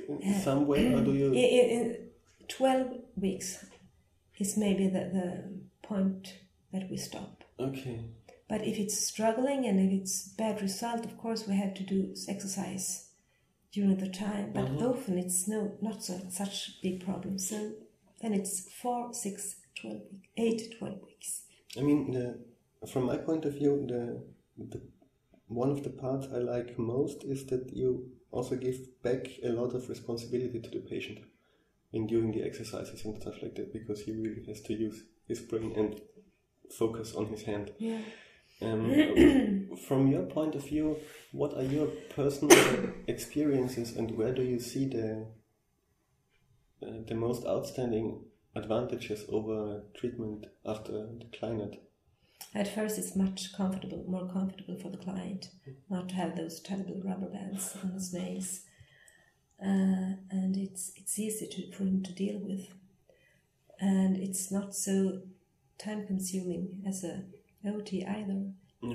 In 0.08 0.34
some 0.34 0.66
way, 0.66 0.92
or 0.92 1.00
do 1.02 1.12
you? 1.14 1.32
In, 1.32 1.70
in 1.76 1.96
12 2.48 2.86
weeks 3.16 3.64
is 4.38 4.56
maybe 4.56 4.88
the, 4.88 5.00
the 5.18 5.52
point 5.82 6.34
that 6.72 6.90
we 6.90 6.96
stop. 6.96 7.44
Okay. 7.58 8.00
But 8.48 8.66
if 8.66 8.78
it's 8.78 8.98
struggling 8.98 9.64
and 9.66 9.80
if 9.80 10.00
it's 10.00 10.28
bad 10.28 10.60
result, 10.60 11.04
of 11.04 11.16
course 11.16 11.46
we 11.46 11.56
have 11.56 11.74
to 11.74 11.82
do 11.82 12.14
exercise 12.28 13.08
during 13.72 13.96
the 13.96 14.10
time. 14.10 14.52
But 14.52 14.66
Mhm. 14.66 14.82
often 14.82 15.18
it's 15.18 15.48
no 15.48 15.78
not 15.80 16.02
so, 16.04 16.20
such 16.30 16.82
big 16.82 17.04
problem. 17.04 17.38
So 17.38 17.56
then 18.20 18.34
it's 18.34 18.68
four, 18.82 19.14
six, 19.14 19.56
12 19.80 20.00
weeks, 20.12 20.28
eight, 20.36 20.74
12 20.78 21.00
weeks. 21.02 21.44
I 21.78 21.80
mean, 21.80 22.12
the, 22.12 22.38
from 22.86 23.04
my 23.06 23.16
point 23.16 23.44
of 23.46 23.54
view, 23.54 23.86
the, 23.88 24.22
the 24.58 24.80
one 25.54 25.70
of 25.70 25.84
the 25.84 25.90
parts 25.90 26.26
I 26.34 26.38
like 26.38 26.78
most 26.78 27.24
is 27.24 27.46
that 27.46 27.70
you 27.72 28.10
also 28.30 28.56
give 28.56 29.02
back 29.02 29.28
a 29.44 29.50
lot 29.50 29.74
of 29.74 29.88
responsibility 29.88 30.60
to 30.60 30.70
the 30.70 30.80
patient 30.80 31.18
in 31.92 32.06
doing 32.08 32.32
the 32.32 32.42
exercises 32.42 33.04
and 33.04 33.20
stuff 33.20 33.34
like 33.40 33.54
that 33.54 33.72
because 33.72 34.02
he 34.02 34.12
really 34.12 34.44
has 34.48 34.60
to 34.62 34.74
use 34.74 35.04
his 35.28 35.40
brain 35.40 35.72
and 35.76 36.00
focus 36.76 37.14
on 37.14 37.26
his 37.26 37.42
hand. 37.42 37.72
Yeah. 37.78 38.00
Um, 38.60 39.68
from 39.88 40.08
your 40.08 40.22
point 40.22 40.54
of 40.56 40.64
view, 40.64 40.98
what 41.32 41.54
are 41.54 41.62
your 41.62 41.86
personal 42.14 42.56
experiences 43.06 43.96
and 43.96 44.16
where 44.16 44.34
do 44.34 44.42
you 44.42 44.58
see 44.58 44.88
the 44.88 45.26
uh, 46.82 46.98
the 47.06 47.14
most 47.14 47.46
outstanding 47.46 48.24
advantages 48.56 49.24
over 49.28 49.82
treatment 49.96 50.46
after 50.66 50.92
the 50.92 51.26
Kleinert? 51.32 51.78
At 52.54 52.72
first, 52.74 52.98
it's 52.98 53.16
much 53.16 53.52
comfortable, 53.52 54.04
more 54.08 54.28
comfortable 54.28 54.76
for 54.76 54.90
the 54.90 54.96
client 54.96 55.50
not 55.90 56.08
to 56.10 56.14
have 56.14 56.36
those 56.36 56.60
terrible 56.60 57.00
rubber 57.04 57.26
bands 57.28 57.76
on 57.82 57.90
his 57.92 58.12
nails, 58.12 58.60
uh, 59.60 60.14
and 60.30 60.56
it's 60.56 60.92
it's 60.96 61.18
easy 61.18 61.46
to, 61.48 61.72
for 61.72 61.84
him 61.84 62.02
to 62.02 62.12
deal 62.12 62.38
with, 62.38 62.68
and 63.80 64.16
it's 64.16 64.50
not 64.52 64.74
so 64.74 65.22
time 65.78 66.06
consuming 66.06 66.82
as 66.86 67.02
a 67.04 67.24
OT 67.66 68.04
either. 68.04 68.52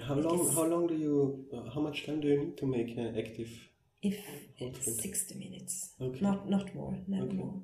How 0.07 0.15
long? 0.15 0.53
How 0.53 0.63
long 0.65 0.88
do 0.88 0.95
you? 0.95 1.45
Uh, 1.53 1.69
how 1.73 1.81
much 1.81 2.05
time 2.05 2.21
do 2.21 2.27
you 2.27 2.39
need 2.39 2.57
to 2.57 2.65
make 2.65 2.95
an 2.97 3.15
active? 3.17 3.49
If 4.01 4.19
it's 4.57 5.01
sixty 5.01 5.35
minutes, 5.35 5.91
Okay. 5.99 6.21
not 6.21 6.49
not 6.49 6.73
more, 6.73 6.95
never 7.07 7.25
Okay. 7.25 7.35
more. 7.38 7.62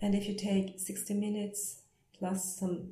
And 0.00 0.14
if 0.14 0.28
you 0.28 0.34
take 0.34 0.78
sixty 0.78 1.14
minutes 1.14 1.82
plus 2.18 2.58
some 2.60 2.90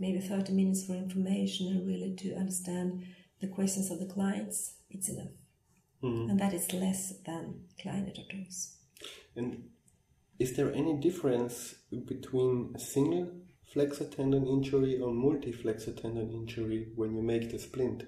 maybe 0.00 0.20
thirty 0.20 0.52
minutes 0.52 0.84
for 0.86 0.94
information 0.94 1.68
and 1.68 1.86
really 1.86 2.14
to 2.22 2.34
understand 2.34 3.04
the 3.40 3.48
questions 3.48 3.90
of 3.90 3.98
the 4.00 4.06
clients, 4.06 4.74
it's 4.90 5.08
enough. 5.08 5.32
Mhm. 6.02 6.30
and 6.30 6.40
that 6.40 6.54
is 6.54 6.72
less 6.72 7.02
than 7.26 7.44
client 7.82 8.18
dose. 8.30 8.60
And 9.36 9.48
is 10.38 10.54
there 10.56 10.72
any 10.72 10.94
difference 11.08 11.74
between 12.12 12.72
a 12.74 12.78
single 12.78 13.26
flexor 13.72 14.06
tendon 14.16 14.46
injury 14.46 14.98
or 14.98 15.12
multi-flexor 15.12 15.92
tendon 15.92 16.30
injury 16.32 16.88
when 16.96 17.14
you 17.16 17.22
make 17.22 17.50
the 17.50 17.58
splint? 17.58 18.04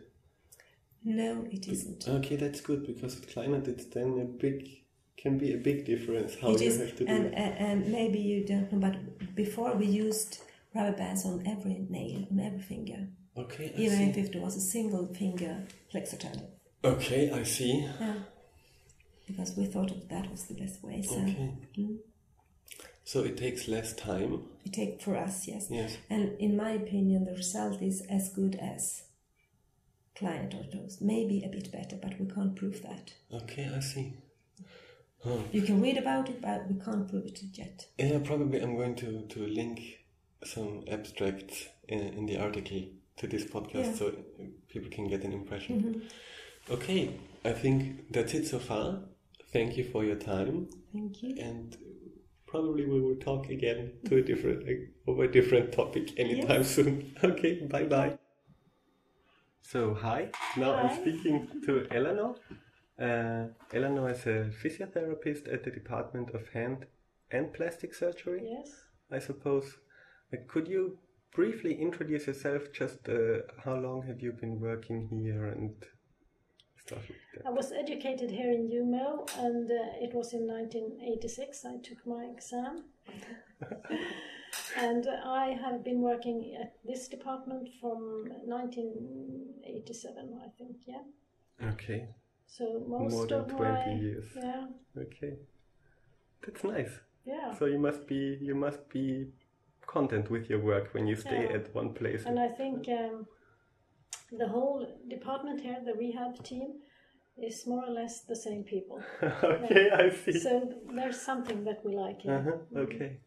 No, 1.05 1.47
it 1.51 1.69
isn't. 1.69 2.09
Okay, 2.09 2.37
that's 2.37 2.61
good 2.63 2.87
because 2.87 3.17
with 3.17 3.29
Kleinert 3.33 3.69
it's 3.69 3.85
then 3.87 4.19
a 4.19 4.25
big 4.25 4.59
can 5.23 5.37
be 5.39 5.53
a 5.53 5.59
big 5.59 5.85
difference 5.85 6.35
how 6.41 6.49
It 6.53 6.61
you 6.63 6.69
is, 6.69 6.79
have 6.79 6.97
to 6.97 7.05
do 7.05 7.13
and, 7.13 7.27
it. 7.27 7.35
and 7.37 7.55
and 7.67 7.93
maybe 7.93 8.19
you 8.21 8.39
don't 8.45 8.73
know, 8.73 8.79
but 8.87 9.35
before 9.35 9.77
we 9.77 9.87
used 9.87 10.39
rubber 10.75 10.97
bands 10.97 11.25
on 11.25 11.47
every 11.47 11.87
nail, 11.89 12.27
on 12.31 12.41
every 12.41 12.61
finger, 12.63 13.09
Okay, 13.37 13.73
I 13.77 13.81
even 13.81 14.13
see. 14.15 14.21
if 14.21 14.33
there 14.33 14.43
was 14.43 14.57
a 14.57 14.61
single 14.61 15.07
finger 15.15 15.67
flexor 15.91 16.17
tendon. 16.19 16.47
Okay, 16.85 17.31
I 17.31 17.43
see. 17.45 17.89
Yeah. 18.01 18.15
Because 19.27 19.57
we 19.57 19.67
thought 19.67 19.89
that, 19.89 20.09
that 20.11 20.31
was 20.31 20.45
the 20.45 20.55
best 20.55 20.83
way. 20.83 21.01
So 21.03 21.15
Okay. 21.15 21.55
Mm. 21.79 21.99
So 23.05 23.25
it 23.25 23.37
takes 23.37 23.69
less 23.69 23.95
time. 23.95 24.43
it 24.65 24.73
takes 24.73 25.03
for 25.05 25.17
us, 25.17 25.49
yes. 25.49 25.69
Yes. 25.71 25.97
And 26.11 26.39
in 26.39 26.57
my 26.57 26.71
opinion, 26.73 27.25
the 27.25 27.33
result 27.33 27.81
is 27.83 28.03
as 28.09 28.29
good 28.31 28.55
as 28.57 29.03
kleine 30.15 30.49
dose. 30.51 30.99
Maybe 31.01 31.43
a 31.45 31.49
bit 31.49 31.73
better, 31.73 31.97
but 32.01 32.19
we 32.21 32.27
can't 32.27 32.55
prove 32.55 32.83
that. 32.83 33.13
Okay, 33.33 33.71
I 33.75 33.81
see. 33.81 34.15
Huh. 35.25 35.39
You 35.53 35.63
can 35.63 35.81
read 35.81 35.97
about 35.99 36.29
it, 36.29 36.41
but 36.41 36.69
we 36.69 36.79
can't 36.81 37.09
prove 37.09 37.27
it 37.27 37.41
yet. 37.55 37.87
Yeah, 37.99 38.19
probably 38.25 38.61
I'm 38.61 38.77
going 38.77 38.97
to, 38.97 39.23
to 39.29 39.47
link 39.47 39.81
some 40.45 40.85
abstracts 40.89 41.69
in, 41.89 42.01
in 42.01 42.27
the 42.27 42.39
article 42.39 42.83
to 43.17 43.27
this 43.27 43.45
podcast 43.45 43.87
Yeah. 43.87 43.95
so 43.95 44.13
people 44.69 44.91
can 44.91 45.09
get 45.09 45.25
an 45.25 45.33
impression. 45.33 45.83
Mhm. 45.83 46.73
Okay, 46.75 47.11
I 47.45 47.53
think 47.53 48.13
that's 48.13 48.35
it 48.35 48.47
so 48.47 48.59
far. 48.59 49.03
Thank 49.53 49.77
you 49.77 49.85
for 49.85 50.05
your 50.05 50.17
time, 50.17 50.69
Thank 50.93 51.23
you. 51.23 51.37
and 51.39 51.77
probably 52.47 52.87
we 52.87 53.01
will 53.01 53.17
talk 53.17 53.49
again 53.51 53.93
to 54.07 54.17
a 54.17 54.23
different 54.23 54.67
like, 54.67 54.93
over 55.07 55.25
a 55.25 55.31
different 55.33 55.73
topic 55.73 56.19
anytime 56.19 56.65
soon. 56.65 57.15
Okay, 57.25 57.67
bye 57.67 57.85
bye. 57.85 58.19
So 59.63 59.95
hi, 59.95 60.31
now 60.57 60.75
I'm 60.75 60.95
speaking 61.01 61.49
to 61.67 61.87
Elanor. 61.91 62.37
Uh, 62.99 63.49
Elanor 63.73 64.11
is 64.13 64.27
a 64.27 64.51
physiotherapist 64.63 65.53
at 65.53 65.65
the 65.65 65.71
Department 65.71 66.31
of 66.31 66.49
Hand 66.51 66.87
and 67.31 67.53
Plastic 67.53 67.95
Surgery. 67.95 68.43
Yes. 68.45 68.71
I 69.11 69.19
suppose. 69.19 69.79
Could 70.49 70.69
you 70.69 70.99
briefly 71.35 71.75
introduce 71.81 72.27
yourself? 72.27 72.73
Just 72.73 73.09
uh, 73.09 73.41
how 73.65 73.75
long 73.77 74.03
have 74.07 74.21
you 74.21 74.33
been 74.33 74.61
working 74.61 75.09
here 75.09 75.47
and 75.47 75.73
stuff 76.85 76.99
like 77.09 77.19
that? 77.35 77.47
I 77.47 77.51
was 77.51 77.73
educated 77.73 78.31
here 78.31 78.51
in 78.53 78.69
Umeå, 78.71 79.27
and 79.39 79.71
uh, 79.71 80.05
it 80.05 80.15
was 80.15 80.33
in 80.33 80.47
1986 80.47 81.65
I 81.65 81.77
took 81.83 82.07
my 82.07 82.25
exam. 82.25 82.85
and 84.77 85.07
I 85.25 85.57
have 85.65 85.83
been 85.85 86.01
working 86.03 86.57
at 86.61 86.75
this 86.85 87.09
department 87.09 87.69
from 87.81 88.25
1987, 88.45 90.39
I 90.45 90.49
think. 90.59 90.77
Yeah. 90.87 91.03
Okay, 91.73 92.09
So 92.47 92.83
most 92.89 93.13
more 93.13 93.27
than 93.27 93.41
of 93.41 93.49
twenty 93.49 93.95
my 93.95 94.01
years. 94.01 94.27
yeah 94.37 94.67
Okay, 94.99 95.35
that's 96.45 96.65
nice. 96.65 96.91
yeah. 97.25 97.55
So 97.59 97.67
you 97.67 97.79
must 97.79 98.07
be 98.07 98.39
you 98.41 98.55
must 98.55 98.89
be 98.89 99.29
content 99.87 100.31
with 100.31 100.49
your 100.49 100.61
work 100.61 100.95
when 100.95 101.07
you 101.07 101.17
stay 101.17 101.45
Yeah. 101.45 101.57
at 101.57 101.75
one 101.75 101.93
place. 101.95 102.25
And 102.27 102.39
I 102.39 102.49
think 102.49 102.89
um, 102.89 103.27
the 104.31 104.49
whole 104.49 104.87
department 105.09 105.61
here, 105.61 105.79
the 105.85 105.95
rehab 105.95 106.43
team, 106.45 106.81
is 107.37 107.67
more 107.67 107.85
or 107.85 107.91
less 107.91 108.21
the 108.21 108.37
same 108.37 108.63
people. 108.65 109.03
okay, 109.23 109.91
I 109.91 110.11
see. 110.11 110.39
So 110.39 110.73
there's 110.95 111.21
something 111.21 111.65
that 111.65 111.85
we 111.85 111.95
like 111.97 112.23
here. 112.23 112.35
Uh-huh, 112.35 112.81
okay. 112.81 113.21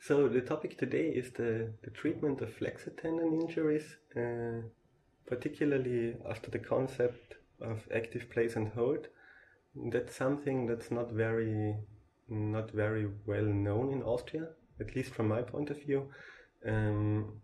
So 0.00 0.28
the 0.28 0.40
topic 0.40 0.78
today 0.78 1.08
is 1.08 1.32
the, 1.32 1.72
the 1.82 1.90
treatment 1.90 2.40
of 2.40 2.52
flexor 2.54 2.90
tendon 2.90 3.32
injuries, 3.32 3.96
uh, 4.16 4.62
particularly 5.26 6.16
after 6.28 6.50
the 6.50 6.58
concept 6.58 7.34
of 7.60 7.88
active 7.94 8.30
place 8.30 8.56
and 8.56 8.68
hold. 8.68 9.08
That's 9.74 10.14
something 10.14 10.66
that's 10.66 10.90
not 10.90 11.10
very 11.10 11.76
not 12.28 12.70
very 12.72 13.06
well 13.26 13.44
known 13.44 13.92
in 13.92 14.02
Austria, 14.02 14.48
at 14.80 14.94
least 14.94 15.14
from 15.14 15.28
my 15.28 15.42
point 15.42 15.70
of 15.70 15.80
view. 15.80 16.08
Um, 16.66 17.40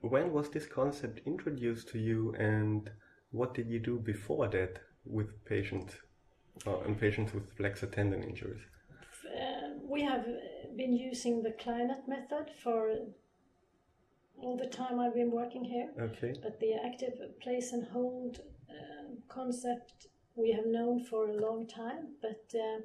when 0.00 0.32
was 0.32 0.50
this 0.50 0.66
concept 0.66 1.20
introduced 1.26 1.88
to 1.88 1.98
you, 1.98 2.34
and 2.38 2.90
what 3.30 3.54
did 3.54 3.68
you 3.68 3.78
do 3.78 3.98
before 3.98 4.48
that 4.48 4.78
with 5.04 5.44
patients 5.44 5.94
uh, 6.66 6.80
and 6.80 6.98
patients 6.98 7.34
with 7.34 7.56
flexor 7.56 7.86
tendon 7.86 8.22
injuries? 8.22 8.62
Uh, 9.24 9.78
we 9.82 10.02
have 10.02 10.24
been 10.76 10.94
using 10.94 11.42
the 11.42 11.50
Kleinert 11.50 12.06
method 12.06 12.50
for 12.62 12.96
all 14.38 14.56
the 14.56 14.68
time 14.68 15.00
I've 15.00 15.14
been 15.14 15.32
working 15.32 15.64
here, 15.64 15.90
Okay. 16.00 16.34
but 16.42 16.60
the 16.60 16.74
active 16.74 17.14
place 17.42 17.72
and 17.72 17.86
hold 17.88 18.38
uh, 18.68 19.14
concept 19.28 20.08
we 20.36 20.52
have 20.52 20.66
known 20.66 21.02
for 21.04 21.28
a 21.28 21.40
long 21.40 21.66
time, 21.66 22.14
but 22.20 22.44
uh, 22.54 22.80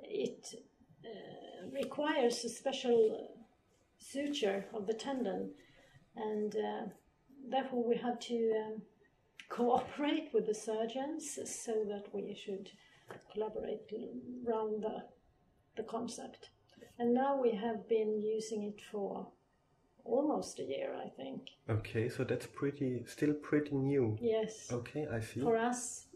it 0.00 0.46
uh, 1.08 1.70
requires 1.72 2.44
a 2.44 2.48
special 2.48 3.30
suture 3.98 4.64
of 4.74 4.86
the 4.86 4.94
tendon, 4.94 5.50
and 6.16 6.54
uh, 6.56 6.86
therefore 7.50 7.84
we 7.88 7.96
have 7.96 8.18
to 8.20 8.52
um, 8.64 8.82
cooperate 9.48 10.30
with 10.32 10.46
the 10.46 10.54
surgeons 10.54 11.38
so 11.44 11.84
that 11.88 12.04
we 12.12 12.34
should 12.34 12.70
collaborate 13.32 13.90
around 14.46 14.82
the, 14.82 15.02
the 15.76 15.82
concept. 15.82 16.50
And 16.98 17.14
now 17.14 17.40
we 17.40 17.52
have 17.52 17.88
been 17.88 18.20
using 18.20 18.64
it 18.64 18.80
for 18.90 19.28
almost 20.04 20.58
a 20.58 20.64
year, 20.64 20.94
I 20.94 21.08
think. 21.08 21.42
Okay, 21.68 22.08
so 22.08 22.24
that's 22.24 22.46
pretty, 22.46 23.04
still 23.06 23.34
pretty 23.34 23.74
new. 23.74 24.18
Yes. 24.20 24.68
Okay, 24.72 25.06
I 25.12 25.20
see. 25.20 25.40
For 25.40 25.56
us, 25.56 26.06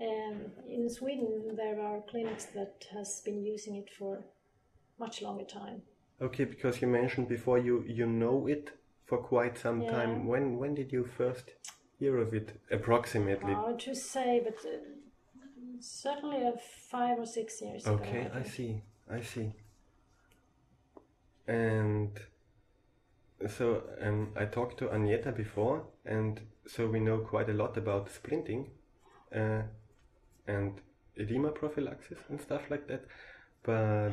um, 0.00 0.36
in 0.68 0.88
Sweden, 0.88 1.54
there 1.56 1.80
are 1.80 2.00
clinics 2.08 2.46
that 2.54 2.86
has 2.92 3.20
been 3.24 3.44
using 3.44 3.76
it 3.76 3.90
for 3.98 4.24
much 4.98 5.22
longer 5.22 5.44
time. 5.44 5.82
Okay, 6.20 6.44
because 6.44 6.80
you 6.80 6.88
mentioned 6.88 7.28
before 7.28 7.58
you 7.58 7.84
you 7.86 8.06
know 8.06 8.46
it 8.46 8.70
for 9.06 9.18
quite 9.18 9.58
some 9.58 9.82
Yeah. 9.82 9.90
time. 9.90 10.26
When 10.26 10.58
when 10.58 10.74
did 10.74 10.92
you 10.92 11.04
first 11.04 11.54
hear 11.98 12.18
of 12.18 12.34
it 12.34 12.52
approximately? 12.70 13.54
Hard 13.54 13.80
to 13.80 13.94
say, 13.94 14.40
but 14.44 14.58
uh, 14.64 14.78
certainly 15.80 16.46
uh, 16.46 16.52
five 16.90 17.18
or 17.18 17.26
six 17.26 17.60
years 17.60 17.86
ago. 17.86 17.94
Okay, 17.94 18.26
I 18.34 18.42
think. 18.42 18.46
see. 18.46 18.82
I 19.10 19.20
see. 19.22 19.52
And 21.46 22.20
so 23.48 23.82
um, 24.00 24.32
I 24.36 24.44
talked 24.44 24.78
to 24.78 24.86
Agneta 24.86 25.34
before, 25.34 25.82
and 26.04 26.40
so 26.66 26.86
we 26.86 27.00
know 27.00 27.18
quite 27.18 27.48
a 27.48 27.54
lot 27.54 27.76
about 27.76 28.08
splinting 28.08 28.68
uh, 29.34 29.62
and 30.46 30.80
edema 31.16 31.50
prophylaxis 31.50 32.18
and 32.28 32.40
stuff 32.40 32.62
like 32.70 32.86
that. 32.88 33.04
But 33.62 34.12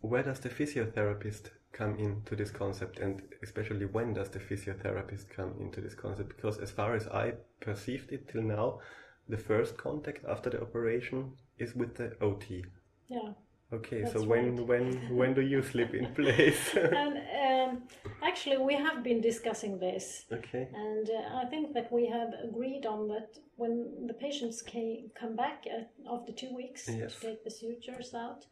where 0.00 0.22
does 0.22 0.40
the 0.40 0.48
physiotherapist 0.48 1.50
come 1.72 1.96
into 1.98 2.34
this 2.36 2.50
concept, 2.50 2.98
and 2.98 3.22
especially 3.42 3.86
when 3.86 4.14
does 4.14 4.30
the 4.30 4.38
physiotherapist 4.38 5.28
come 5.28 5.54
into 5.60 5.80
this 5.80 5.94
concept? 5.94 6.28
Because 6.36 6.58
as 6.58 6.70
far 6.70 6.94
as 6.94 7.06
I 7.08 7.34
perceived 7.60 8.12
it 8.12 8.28
till 8.28 8.42
now, 8.42 8.80
the 9.28 9.36
first 9.36 9.76
contact 9.76 10.24
after 10.26 10.50
the 10.50 10.60
operation 10.62 11.32
is 11.58 11.74
with 11.74 11.96
the 11.96 12.16
OT. 12.20 12.64
Yeah. 13.08 13.32
Okay, 13.70 14.06
so 14.10 14.22
when 14.22 14.56
right. 14.56 14.66
when 14.66 15.16
when 15.16 15.34
do 15.34 15.42
you 15.42 15.62
slip 15.62 15.92
in 15.94 16.14
place? 16.20 16.74
and 16.74 17.18
uh, 17.18 17.57
um, 17.68 17.82
actually, 18.22 18.58
we 18.58 18.74
have 18.74 19.02
been 19.02 19.20
discussing 19.20 19.78
this, 19.78 20.24
okay. 20.32 20.68
and 20.74 21.08
uh, 21.10 21.36
I 21.42 21.44
think 21.46 21.74
that 21.74 21.90
we 21.92 22.06
have 22.06 22.30
agreed 22.44 22.86
on 22.86 23.08
that 23.08 23.38
when 23.56 24.06
the 24.06 24.14
patients 24.14 24.62
ca- 24.62 25.08
come 25.18 25.36
back 25.36 25.66
at, 25.66 25.90
after 26.10 26.32
two 26.32 26.54
weeks 26.54 26.88
Yes. 26.88 27.14
to 27.16 27.26
take 27.26 27.44
the 27.44 27.50
sutures 27.50 28.14
out, 28.14 28.46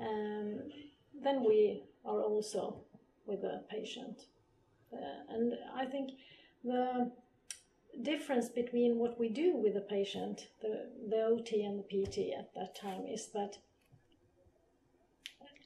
um, 0.00 0.60
then 1.22 1.44
we 1.44 1.82
are 2.04 2.20
also 2.20 2.84
with 3.26 3.42
the 3.42 3.62
patient. 3.70 4.26
Uh, 4.92 5.34
and 5.34 5.54
I 5.74 5.84
think 5.86 6.12
the 6.64 7.10
difference 8.02 8.48
between 8.48 8.98
what 8.98 9.18
we 9.18 9.28
do 9.28 9.56
with 9.56 9.74
the 9.74 9.80
patient, 9.80 10.48
the, 10.60 10.88
the 11.08 11.24
OT 11.24 11.64
and 11.64 11.78
the 11.82 11.84
PT 11.84 12.32
at 12.38 12.54
that 12.54 12.74
time, 12.74 13.06
is 13.06 13.28
that 13.34 13.58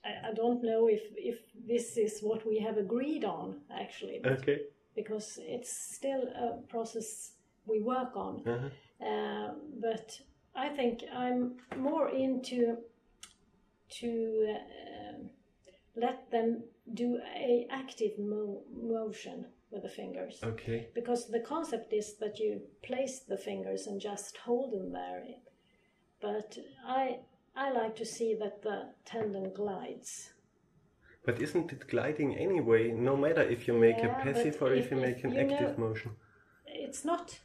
I, 0.04 0.30
I 0.30 0.34
don't 0.34 0.62
know 0.62 0.88
if, 0.88 1.02
if 1.16 1.38
this 1.66 1.96
is 1.96 2.20
what 2.22 2.46
we 2.46 2.58
have 2.58 2.78
agreed 2.78 3.24
on 3.24 3.60
actually, 3.70 4.20
Okay. 4.24 4.60
because 4.94 5.38
it's 5.42 5.72
still 5.72 6.22
a 6.22 6.62
process 6.68 7.32
we 7.66 7.80
work 7.80 8.16
on. 8.16 8.42
Uh-huh. 8.46 9.06
Uh, 9.06 9.52
but 9.80 10.18
I 10.54 10.68
think 10.68 11.04
I'm 11.14 11.56
more 11.76 12.08
into 12.10 12.76
to 14.00 14.54
uh, 14.54 15.18
let 15.96 16.30
them 16.30 16.62
do 16.94 17.20
a 17.36 17.66
active 17.70 18.18
mo- 18.18 18.62
motion 18.72 19.46
with 19.70 19.82
the 19.82 19.88
fingers 19.88 20.40
Okay. 20.42 20.88
because 20.94 21.28
the 21.28 21.40
concept 21.40 21.92
is 21.92 22.16
that 22.18 22.38
you 22.38 22.60
place 22.82 23.20
the 23.20 23.36
fingers 23.36 23.86
and 23.86 24.00
just 24.00 24.36
hold 24.38 24.72
them 24.72 24.92
there. 24.92 25.24
But 26.20 26.58
I 26.86 27.20
I 27.56 27.70
like 27.72 27.96
to 27.96 28.04
see 28.06 28.34
that 28.40 28.62
the 28.62 28.90
tendon 29.04 29.52
glides. 29.54 30.30
But 31.24 31.40
isn't 31.42 31.72
it 31.72 31.88
gliding 31.88 32.36
anyway? 32.36 32.90
No 32.92 33.16
matter 33.16 33.42
if 33.42 33.68
you 33.68 33.74
make 33.74 33.98
Yeah, 33.98 34.18
a 34.20 34.22
passive 34.24 34.62
or 34.62 34.72
if, 34.72 34.86
if- 34.86 34.90
you 34.92 34.96
make 34.96 35.22
an 35.24 35.32
you 35.32 35.40
active 35.40 35.78
know- 35.78 35.88
motion. 35.88 36.12
it's 36.66 37.04
not 37.04 37.40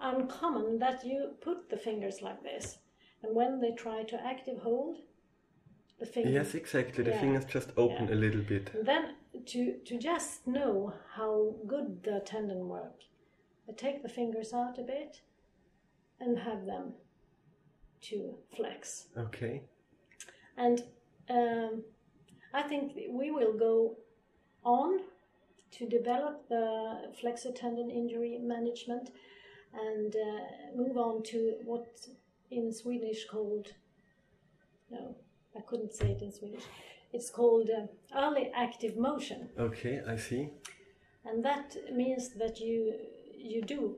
uncommon 0.00 0.78
that 0.78 1.04
you 1.04 1.36
put 1.40 1.68
the 1.70 1.76
fingers 1.76 2.20
like 2.22 2.42
this 2.42 2.78
and 3.22 3.34
when 3.34 3.60
they 3.60 3.72
try 3.72 4.02
to 4.02 4.16
active 4.26 4.58
hold 4.58 4.96
the 5.98 6.06
fingers. 6.06 6.32
Yes, 6.34 6.54
exactly. 6.54 7.04
The 7.04 7.10
Yeah. 7.10 7.20
fingers 7.20 7.44
just 7.46 7.70
open 7.76 8.08
Yeah. 8.08 8.14
a 8.14 8.18
little 8.24 8.42
bit. 8.42 8.74
and 8.74 8.86
then 8.86 9.14
to 9.52 9.78
to 9.88 9.98
just 9.98 10.46
know 10.46 10.92
how 11.18 11.54
good 11.66 12.02
the 12.02 12.20
tendon 12.20 12.68
work 12.68 12.98
I 13.68 13.72
take 13.72 14.02
the 14.02 14.08
fingers 14.08 14.52
out 14.52 14.78
a 14.78 14.82
bit 14.82 15.20
and 16.20 16.38
have 16.38 16.66
them 16.66 16.94
to 18.08 18.34
flex 18.56 19.06
Okay. 19.18 19.62
and 20.56 20.82
um, 21.28 21.82
I 22.54 22.62
think 22.62 22.92
we 23.10 23.30
will 23.30 23.52
go 23.58 23.96
on 24.64 25.00
to 25.72 25.86
develop 25.88 26.48
the 26.48 27.12
flexor 27.20 27.52
tendon 27.52 27.90
injury 27.90 28.38
management 28.40 29.10
and 29.74 30.14
uh, 30.14 30.76
move 30.76 30.96
on 30.96 31.22
to 31.24 31.54
what 31.64 31.86
in 32.50 32.72
Swedish 32.72 33.26
called 33.26 33.68
no, 34.90 35.16
I 35.56 35.60
couldn't 35.68 35.92
say 35.92 36.12
it 36.12 36.22
in 36.22 36.30
Swedish. 36.32 36.62
It's 37.12 37.28
called 37.30 37.68
uh, 37.70 37.86
early 38.16 38.50
active 38.54 38.96
motion, 38.96 39.48
Okay, 39.58 40.00
I 40.06 40.16
see. 40.16 40.50
and 41.24 41.44
that 41.44 41.74
means 41.92 42.30
that 42.38 42.60
you 42.60 42.94
you 43.36 43.62
do 43.62 43.96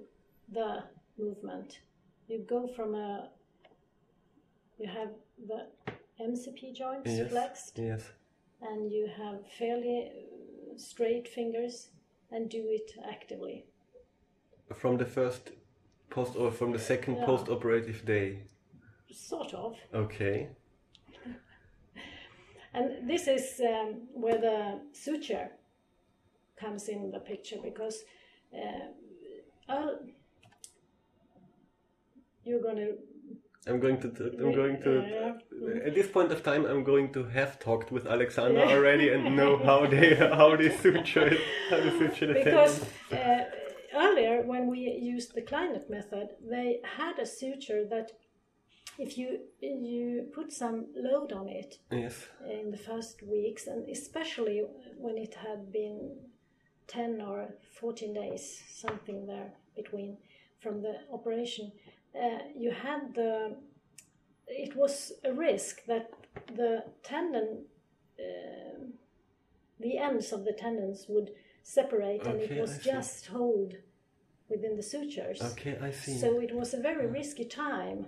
the 0.51 0.85
movement. 1.18 1.81
You 2.27 2.38
go 2.49 2.66
from 2.77 2.94
a 2.94 3.31
you 4.79 4.88
have 4.88 5.11
the 5.47 5.67
MCP 6.21 6.75
joints 6.75 7.11
Yes. 7.11 7.31
flexed 7.31 7.79
Yes. 7.79 8.03
and 8.61 8.93
you 8.93 9.09
have 9.17 9.38
fairly 9.59 10.11
uh, 10.11 10.79
straight 10.79 11.29
fingers 11.29 11.91
and 12.31 12.49
do 12.51 12.62
it 12.69 12.93
actively. 13.09 13.67
From 14.75 14.97
the 14.99 15.05
first 15.07 15.51
post 16.11 16.37
or 16.37 16.51
from 16.51 16.73
the 16.73 16.79
second 16.79 17.17
Yeah. 17.17 17.27
post-operative 17.27 18.05
day. 18.05 18.43
Sort 19.11 19.55
of. 19.55 19.77
Okay. 19.95 20.49
And 22.75 23.09
this 23.09 23.27
is 23.29 23.61
um, 23.61 24.09
where 24.12 24.38
the 24.38 24.81
suture 24.93 25.51
comes 26.61 26.88
in 26.88 27.11
the 27.11 27.19
picture 27.19 27.57
because 27.62 28.05
uh, 28.55 29.95
you're 32.45 32.61
going 32.62 32.77
to. 32.77 32.99
I'm 33.66 33.81
going 33.81 34.01
to. 34.01 34.09
I'm 34.38 34.53
going 34.55 34.81
to. 34.83 35.35
At 35.85 35.94
this 35.94 36.09
point 36.09 36.33
of 36.33 36.42
time, 36.42 36.64
I'm 36.64 36.85
going 36.85 37.12
to 37.12 37.25
have 37.25 37.59
talked 37.59 37.90
with 37.92 38.05
Aleksandra 38.05 38.66
already 38.68 39.09
and 39.11 39.37
know 39.37 39.57
how 39.59 39.87
they 39.87 40.14
how 40.40 40.57
they 40.57 40.71
suture 40.71 41.27
it, 41.27 41.40
how 41.71 41.79
they 41.79 41.90
suture 41.99 42.27
the 42.29 42.35
Because 42.35 42.85
uh, 43.12 43.44
earlier, 43.94 44.42
when 44.42 44.68
we 44.68 44.79
used 44.79 45.35
the 45.35 45.42
Kleinert 45.42 45.90
method, 45.90 46.29
they 46.49 46.81
had 46.97 47.18
a 47.18 47.27
suture 47.27 47.85
that 47.90 48.12
if 48.99 49.18
you 49.18 49.40
you 49.61 50.29
put 50.35 50.53
some 50.53 50.87
load 50.97 51.33
on 51.33 51.49
it 51.49 51.79
Yes. 51.90 52.27
in 52.49 52.71
the 52.71 52.79
first 52.79 53.23
weeks, 53.23 53.66
and 53.66 53.88
especially 53.88 54.64
when 54.97 55.16
it 55.18 55.35
had 55.35 55.73
been 55.73 56.16
10 56.87 57.21
or 57.21 57.55
14 57.81 58.14
days, 58.14 58.62
something 58.71 59.27
there 59.27 59.53
between 59.77 60.16
from 60.61 60.83
the 60.83 60.94
operation, 61.12 61.71
uh, 61.87 61.88
you 62.57 62.70
had 62.70 63.14
the. 63.14 63.57
It 64.46 64.74
was 64.76 65.12
a 65.24 65.33
risk 65.33 65.85
that 65.87 66.11
the 66.57 66.85
tendon, 67.02 67.66
um 68.18 68.94
the 69.81 69.98
ends 69.98 70.33
of 70.33 70.44
the 70.44 70.52
tendons 70.52 71.07
would 71.09 71.31
separate, 71.62 72.22
and 72.26 72.40
Okay, 72.40 72.54
it 72.54 72.59
I 72.59 72.61
was 72.61 72.76
see. 72.76 72.90
just 72.90 73.26
hold 73.26 73.74
within 74.48 74.76
the 74.76 74.83
sutures. 74.83 75.40
Okay, 75.42 75.78
I 75.81 75.90
see. 75.92 76.18
So 76.18 76.40
it 76.40 76.54
was 76.54 76.74
a 76.74 76.81
very 76.81 77.07
risky 77.07 77.44
time 77.44 78.07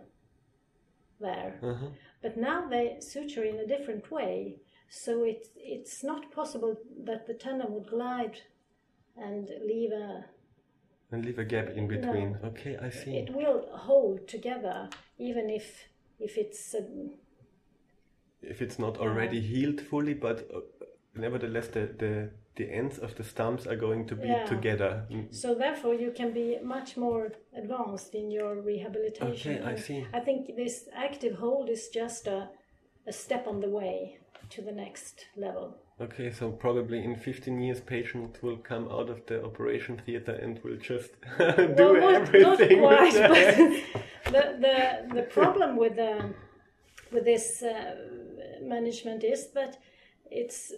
there. 1.20 1.58
uh-huh. 1.62 1.88
But 2.22 2.36
now 2.36 2.68
they 2.68 2.96
suture 3.00 3.44
in 3.44 3.56
a 3.60 3.66
different 3.66 4.10
way, 4.10 4.56
so 4.88 5.22
it, 5.24 5.46
it's 5.56 6.02
not 6.02 6.32
possible 6.32 6.76
that 7.04 7.26
the 7.26 7.34
tendon 7.34 7.72
would 7.74 7.88
glide 7.88 8.38
and 9.16 9.48
leave 9.64 9.92
a. 9.92 10.24
And 11.12 11.24
leave 11.24 11.38
a 11.38 11.44
gap 11.44 11.70
in 11.70 11.88
between. 11.88 12.38
Okay, 12.44 12.76
I 12.80 12.90
see. 12.90 13.16
It 13.16 13.34
will 13.34 13.68
hold 13.72 14.28
together, 14.28 14.88
even 15.18 15.50
if 15.50 15.88
if 16.20 16.36
it's 16.36 16.74
a, 16.74 16.82
if 18.42 18.62
it's 18.62 18.78
not 18.78 18.98
already 18.98 19.40
healed 19.40 19.80
fully, 19.80 20.14
but 20.14 20.48
uh, 20.54 20.61
nevertheless 21.14 21.68
the, 21.68 21.88
the 21.98 22.30
the 22.56 22.70
ends 22.70 22.98
of 22.98 23.14
the 23.16 23.24
stumps 23.24 23.66
are 23.66 23.76
going 23.76 24.06
to 24.06 24.14
be 24.14 24.28
Yeah. 24.28 24.44
together. 24.44 25.06
So. 25.30 25.54
Therefore, 25.54 25.94
you 25.94 26.11
can 26.12 26.32
be 26.32 26.58
much 26.62 26.96
more 26.96 27.32
advanced 27.56 28.14
in 28.14 28.30
your 28.30 28.61
rehabilitation. 28.61 29.52
Okay, 29.58 29.72
I 29.72 29.76
see. 29.76 30.06
I 30.12 30.20
think 30.20 30.56
this 30.56 30.88
active 30.94 31.36
hold 31.36 31.68
is 31.70 31.88
just 31.88 32.26
a 32.26 32.50
a 33.06 33.12
step 33.12 33.46
on 33.46 33.61
the 33.61 33.68
way 33.68 34.18
to 34.50 34.62
the 34.62 34.72
next 34.72 35.26
level. 35.36 35.76
Okay, 36.01 36.30
so 36.30 36.51
probably 36.51 37.05
in 37.05 37.14
15 37.14 37.61
years, 37.61 37.80
patient 37.80 38.42
will 38.42 38.57
come 38.57 38.88
out 38.88 39.11
of 39.11 39.26
the 39.26 39.44
operation 39.44 40.01
theater 40.07 40.32
and 40.32 40.59
will 40.64 40.76
just 40.78 41.11
do 41.38 41.55
well, 41.78 41.94
not, 41.94 42.34
everything. 42.34 42.80
Not 42.80 42.98
quite, 42.98 43.12
the- 43.12 43.82
but 44.24 44.32
the, 44.32 44.57
the, 44.61 45.14
the 45.14 45.22
problem 45.22 45.76
with, 45.76 45.98
um, 45.98 46.34
with 47.12 47.24
this 47.26 47.62
uh, 47.62 47.96
management 48.62 49.24
is 49.24 49.51
that 49.51 49.76
it's 50.30 50.72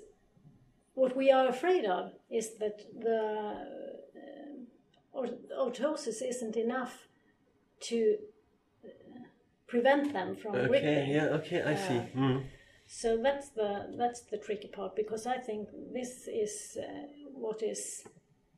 what 0.95 1.17
we 1.17 1.31
are 1.31 1.49
afraid 1.49 1.85
of 1.85 2.13
is 2.31 2.55
that 2.59 2.81
the 2.99 3.57
or- 5.13 5.39
orthosis 5.59 6.21
isn't 6.23 6.57
enough 6.57 7.07
to 7.81 8.17
uh, 8.85 8.89
prevent 9.67 10.13
them 10.13 10.37
from 10.37 10.55
okay, 10.57 10.69
ripping. 10.69 11.11
yeah, 11.11 11.25
okay, 11.27 11.63
I 11.63 11.75
see. 11.77 12.03
Mm. 12.17 12.45
So 12.95 13.17
that's 13.17 13.49
the 13.49 13.71
that's 13.97 14.21
the 14.31 14.37
tricky 14.37 14.69
part 14.69 14.95
because 14.95 15.27
I 15.27 15.39
think 15.39 15.69
this 15.95 16.29
is 16.29 16.77
uh, 16.79 16.85
what 17.35 17.63
is 17.63 18.05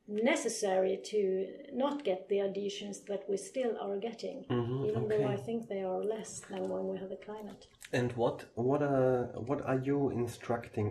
necessary 0.08 1.00
to 1.12 1.46
not 1.72 2.04
get 2.04 2.28
the 2.28 2.40
adhesions 2.40 3.00
that 3.08 3.22
we 3.28 3.36
still 3.36 3.74
are 3.80 3.96
getting, 3.96 4.44
Mhm, 4.50 4.86
even 4.88 5.08
though 5.08 5.26
I 5.34 5.36
think 5.36 5.68
they 5.68 5.82
are 5.82 6.02
less 6.04 6.40
than 6.50 6.68
when 6.68 6.88
we 6.88 6.98
have 6.98 7.12
a 7.12 7.16
Kleinert. 7.16 7.68
And 7.92 8.12
what 8.16 8.44
what 8.56 8.82
are 8.82 9.30
what 9.48 9.60
are 9.70 9.80
you 9.88 10.10
instructing 10.10 10.86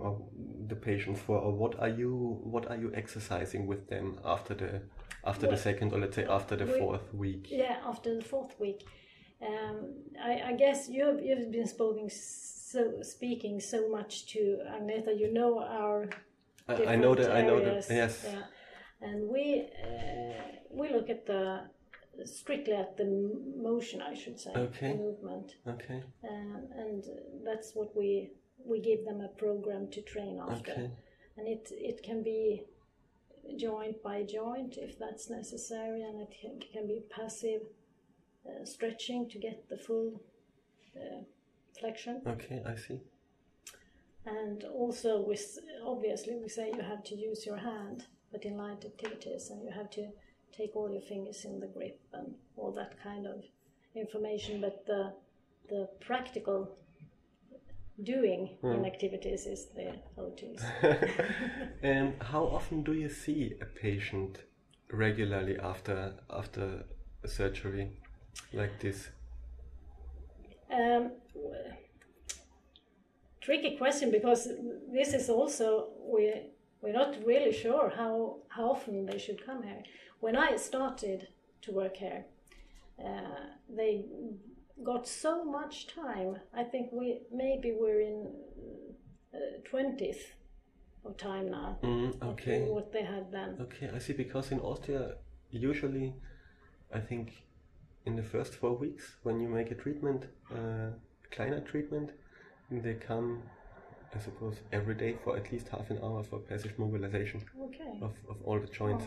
the 0.69 0.75
patients 0.75 1.19
for, 1.19 1.37
or 1.37 1.51
what 1.51 1.73
are 1.79 1.93
you 2.01 2.39
what 2.53 2.65
are 2.71 2.77
you 2.77 2.91
exercising 2.95 3.67
with 3.67 3.87
them 3.89 4.19
after 4.23 4.53
the 4.55 4.81
after 5.25 5.47
the 5.47 5.57
second 5.57 5.93
or 5.93 5.99
let's 5.99 6.15
say 6.15 6.25
after 6.25 6.55
the 6.55 6.65
we- 6.65 6.79
fourth 6.79 7.13
week? 7.13 7.51
Yeah, 7.51 7.77
after 7.85 8.15
the 8.15 8.23
fourth 8.23 8.57
week, 8.59 8.79
um, 9.41 9.77
I, 10.29 10.33
I 10.51 10.53
guess 10.53 10.87
you've 10.89 11.19
you've 11.25 11.51
been 11.51 11.67
speaking 11.67 12.09
so 12.73 12.81
speaking 13.01 13.59
so 13.59 13.79
much 13.97 14.25
to 14.33 14.39
Agneta. 14.75 15.11
You 15.23 15.29
know 15.37 15.51
our 15.79 16.09
I, 16.67 16.93
I 16.93 16.95
know 16.95 17.13
that 17.19 17.29
I 17.39 17.41
know 17.49 17.59
that 17.67 17.85
yes. 17.89 18.25
yeah. 18.25 18.43
and 19.07 19.17
we 19.33 19.45
uh, 19.87 20.43
we 20.79 20.85
look 20.95 21.09
at 21.09 21.25
the 21.25 21.43
strictly 22.25 22.75
at 22.85 22.95
the 22.95 23.07
motion, 23.69 24.01
I 24.01 24.13
should 24.21 24.39
say, 24.39 24.51
Okay. 24.55 24.93
movement, 25.05 25.49
Okay. 25.73 25.99
um, 26.29 26.61
and 26.83 27.03
that's 27.47 27.69
what 27.77 27.89
we 27.99 28.31
we 28.71 28.77
give 28.89 29.01
them 29.05 29.19
a 29.21 29.31
program 29.43 29.83
to 29.95 30.01
train 30.13 30.35
after, 30.49 30.71
Okay. 30.71 30.89
and 31.37 31.45
it 31.55 31.63
it 31.71 31.97
can 32.07 32.19
be 32.23 32.63
joint 33.65 33.97
by 34.09 34.17
joint 34.39 34.71
if 34.77 34.91
that's 35.03 35.29
necessary, 35.29 36.01
and 36.07 36.15
it 36.25 36.31
can, 36.39 36.53
can 36.73 36.85
be 36.87 36.99
passive 37.17 37.61
uh, 38.49 38.63
stretching 38.65 39.21
to 39.31 39.37
get 39.47 39.57
the 39.69 39.77
full 39.77 40.21
uh, 40.95 41.21
flexion. 41.79 42.21
Okay, 42.27 42.61
I 42.65 42.75
see. 42.75 43.01
And 44.25 44.63
also, 44.63 45.21
we, 45.27 45.33
s- 45.35 45.59
obviously, 45.85 46.35
we 46.35 46.47
say 46.49 46.71
you 46.73 46.81
have 46.81 47.03
to 47.05 47.15
use 47.15 47.45
your 47.45 47.57
hand, 47.57 48.05
but 48.31 48.45
in 48.45 48.57
light 48.57 48.85
activities, 48.85 49.49
and 49.49 49.61
you 49.63 49.71
have 49.71 49.89
to 49.91 50.07
take 50.57 50.75
all 50.75 50.89
your 50.91 51.01
fingers 51.01 51.45
in 51.45 51.59
the 51.59 51.67
grip 51.67 51.99
and 52.13 52.33
all 52.55 52.71
that 52.71 52.95
kind 53.03 53.27
of 53.27 53.43
information. 53.95 54.61
But 54.61 54.85
the 54.85 55.13
the 55.69 55.89
practical 56.01 56.77
doing 58.03 58.57
in 58.63 58.85
activities 58.85 59.45
is 59.45 59.67
the 59.75 59.93
OTs. 60.17 60.63
and 61.83 62.13
how 62.21 62.43
often 62.45 62.83
do 62.83 62.93
you 62.93 63.09
see 63.09 63.53
a 63.61 63.65
patient 63.65 64.39
regularly 64.91 65.57
after 65.59 66.13
after 66.29 66.83
a 67.23 67.27
surgery 67.27 67.91
like 68.51 68.79
this? 68.79 69.09
Um, 70.71 71.11
tricky 73.43 73.77
question 73.77 74.09
because 74.09 74.47
this 74.91 75.13
is 75.13 75.29
also 75.29 75.89
we 76.13 76.33
we're 76.81 76.93
not 76.93 77.15
really 77.25 77.53
sure 77.53 77.91
how 77.95 78.37
how 78.49 78.71
often 78.71 79.05
they 79.05 79.19
should 79.19 79.45
come 79.45 79.63
here. 79.63 79.83
When 80.19 80.35
I 80.35 80.55
started 80.57 81.27
to 81.63 81.71
work 81.71 81.97
here, 81.97 82.25
uh, 82.99 83.43
they 83.69 84.05
got 84.83 85.07
so 85.07 85.43
much 85.43 85.87
time. 85.87 86.39
I 86.53 86.63
think 86.63 86.89
we 86.91 87.21
maybe 87.31 87.69
we're 87.79 88.01
in 88.01 88.19
twentieth 89.69 90.23
of 91.05 91.17
time 91.17 91.51
now. 91.51 91.77
Mm, 91.83 92.23
okay. 92.31 92.61
What 92.61 92.91
they 92.93 93.03
had 93.03 93.31
then. 93.31 93.57
Okay, 93.59 93.89
I 93.93 93.99
see. 93.99 94.13
Because 94.13 94.51
in 94.51 94.59
Austria, 94.59 95.15
usually, 95.51 96.13
I 96.93 96.99
think 96.99 97.43
in 98.05 98.15
the 98.15 98.23
first 98.23 98.55
four 98.55 98.75
weeks, 98.77 99.15
when 99.23 99.39
you 99.41 99.47
make 99.47 99.71
a 99.71 99.75
treatment, 99.75 100.25
uh, 100.51 100.91
Kleinert 101.31 101.65
treatment, 101.65 102.11
they 102.81 102.95
come, 102.95 103.43
I 104.15 104.19
suppose, 104.19 104.55
every 104.71 104.95
day 104.95 105.17
for 105.23 105.35
at 105.37 105.51
least 105.51 105.69
half 105.69 105.89
an 105.89 105.99
hour 106.03 106.23
for 106.23 106.39
passive 106.39 106.77
mobilization 106.79 107.43
Okay. 107.61 107.99
of, 108.01 108.13
of 108.29 108.37
all 108.43 108.59
the 108.59 108.67
joints. 108.67 109.05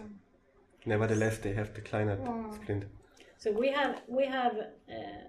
Nevertheless, 0.85 1.39
they 1.39 1.53
have 1.53 1.75
the 1.75 1.81
Kleinert 1.81 2.55
splint. 2.55 2.85
So 3.39 3.53
we 3.53 3.69
have 3.73 4.03
we 4.09 4.25
have 4.27 4.57
uh, 4.57 5.25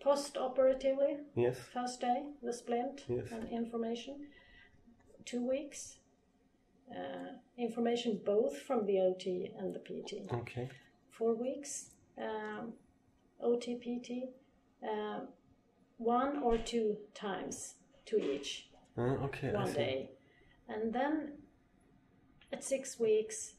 post-operatively 0.00 1.18
Yes. 1.34 1.56
first 1.72 2.00
day 2.00 2.22
the 2.42 2.52
splint 2.52 3.04
Yes. 3.08 3.26
and 3.32 3.48
information 3.48 4.26
two 5.24 5.46
weeks 5.48 5.98
uh, 6.90 7.30
information 7.56 8.20
both 8.24 8.56
from 8.66 8.86
the 8.86 8.98
ot 8.98 9.26
and 9.58 9.74
the 9.74 9.80
pt 9.80 10.32
Okay. 10.32 10.68
four 11.10 11.34
weeks 11.34 11.90
um, 12.18 12.72
ot 13.42 13.66
pt 13.80 14.10
uh, 14.88 15.20
one 15.98 16.38
or 16.42 16.56
two 16.58 16.96
times 17.14 17.74
to 18.06 18.16
each 18.16 18.64
Uh, 18.96 19.26
okay. 19.26 19.52
One 19.52 19.72
day 19.72 20.10
and 20.68 20.92
then 20.92 21.14
at 22.52 22.64
six 22.64 22.98
weeks 22.98 23.54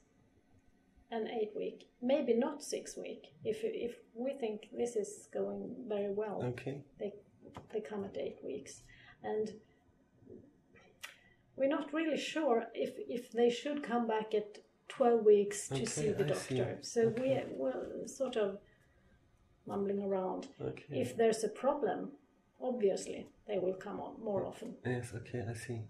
and 1.11 1.27
eight 1.27 1.51
week 1.55 1.87
maybe 2.01 2.33
not 2.33 2.63
six 2.63 2.97
week 2.97 3.23
if 3.43 3.57
if 3.63 3.93
we 4.13 4.31
think 4.33 4.57
this 4.81 4.95
is 4.95 5.27
going 5.33 5.61
very 5.87 6.11
well 6.21 6.37
Okay. 6.51 6.75
they 6.99 7.13
they 7.71 7.81
come 7.81 8.03
at 8.05 8.17
eight 8.17 8.39
weeks 8.43 8.83
and 9.23 9.53
we're 11.57 11.69
not 11.77 11.91
really 11.93 12.17
sure 12.17 12.65
if 12.73 12.91
if 13.07 13.31
they 13.31 13.49
should 13.49 13.83
come 13.83 14.07
back 14.07 14.33
at 14.33 14.57
12 14.87 15.25
weeks 15.25 15.67
to 15.69 15.75
Okay, 15.75 15.85
see 15.85 16.11
the 16.11 16.25
I 16.25 16.33
see. 16.35 16.57
doctor 16.57 16.77
so 16.81 16.99
we 17.21 17.27
we're 17.59 18.07
sort 18.07 18.35
of 18.37 18.57
mumbling 19.67 20.01
around 20.03 20.47
Okay. 20.61 20.85
if 21.03 21.15
there's 21.17 21.43
a 21.43 21.49
problem 21.49 22.11
obviously 22.61 23.27
they 23.47 23.57
will 23.57 23.73
come 23.73 23.99
on 23.99 24.13
more 24.23 24.45
often 24.45 24.75
Yes, 24.85 25.11
okay, 25.15 25.43
I 25.49 25.53
see. 25.53 25.81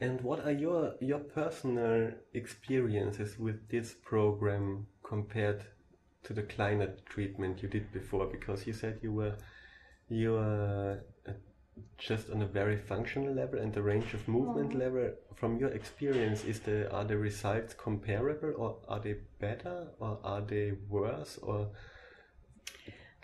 And 0.00 0.20
what 0.22 0.44
are 0.44 0.52
your 0.52 0.94
your 1.00 1.20
personal 1.20 2.12
experiences 2.32 3.38
with 3.38 3.68
this 3.68 3.94
program 4.02 4.86
compared 5.02 5.64
to 6.24 6.32
the 6.32 6.42
Kleinert 6.42 7.04
treatment 7.04 7.62
you 7.62 7.68
did 7.68 7.92
before? 7.92 8.26
Because 8.26 8.66
you 8.66 8.72
said 8.72 8.98
you 9.02 9.12
were 9.12 9.36
you 10.08 10.32
were 10.32 11.00
uh, 11.28 11.32
just 11.98 12.30
on 12.30 12.42
a 12.42 12.46
very 12.46 12.76
functional 12.76 13.32
level 13.32 13.58
and 13.58 13.72
the 13.72 13.82
range 13.82 14.14
of 14.14 14.26
movement 14.28 14.74
level. 14.74 15.12
From 15.34 15.58
your 15.58 15.70
experience, 15.70 16.44
is 16.44 16.60
the 16.60 16.90
are 16.92 17.04
the 17.04 17.16
results 17.16 17.74
comparable, 17.74 18.52
or 18.56 18.78
are 18.88 19.00
they 19.00 19.16
better, 19.40 19.88
or 19.98 20.18
are 20.24 20.40
they 20.40 20.72
worse, 20.88 21.38
or 21.42 21.70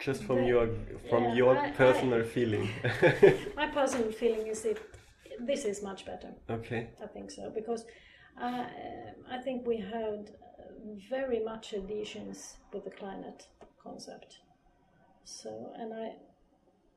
just 0.00 0.22
from 0.24 0.36
The- 0.38 0.46
your 0.52 0.68
from 1.10 1.24
yeah, 1.24 1.34
your 1.40 1.56
I- 1.58 1.68
I- 1.68 1.70
personal 1.72 2.24
feeling? 2.24 2.68
my 3.56 3.66
personal 3.68 4.12
feeling 4.12 4.46
is 4.46 4.62
that 4.62 4.78
this 5.48 5.64
is 5.64 5.82
much 5.82 6.04
better 6.04 6.30
okay. 6.50 6.88
I 7.02 7.06
think 7.06 7.30
so 7.30 7.50
because 7.50 7.84
uh, 8.40 8.64
I 9.30 9.38
think 9.44 9.66
we 9.66 9.76
had 9.78 10.30
uh, 10.30 10.62
very 11.10 11.40
much 11.44 11.74
adhesions 11.74 12.56
with 12.72 12.84
the 12.84 12.90
Kleinert 12.90 13.42
concept. 13.82 14.38
So, 15.24 15.50
and 15.78 15.92
I 15.94 16.06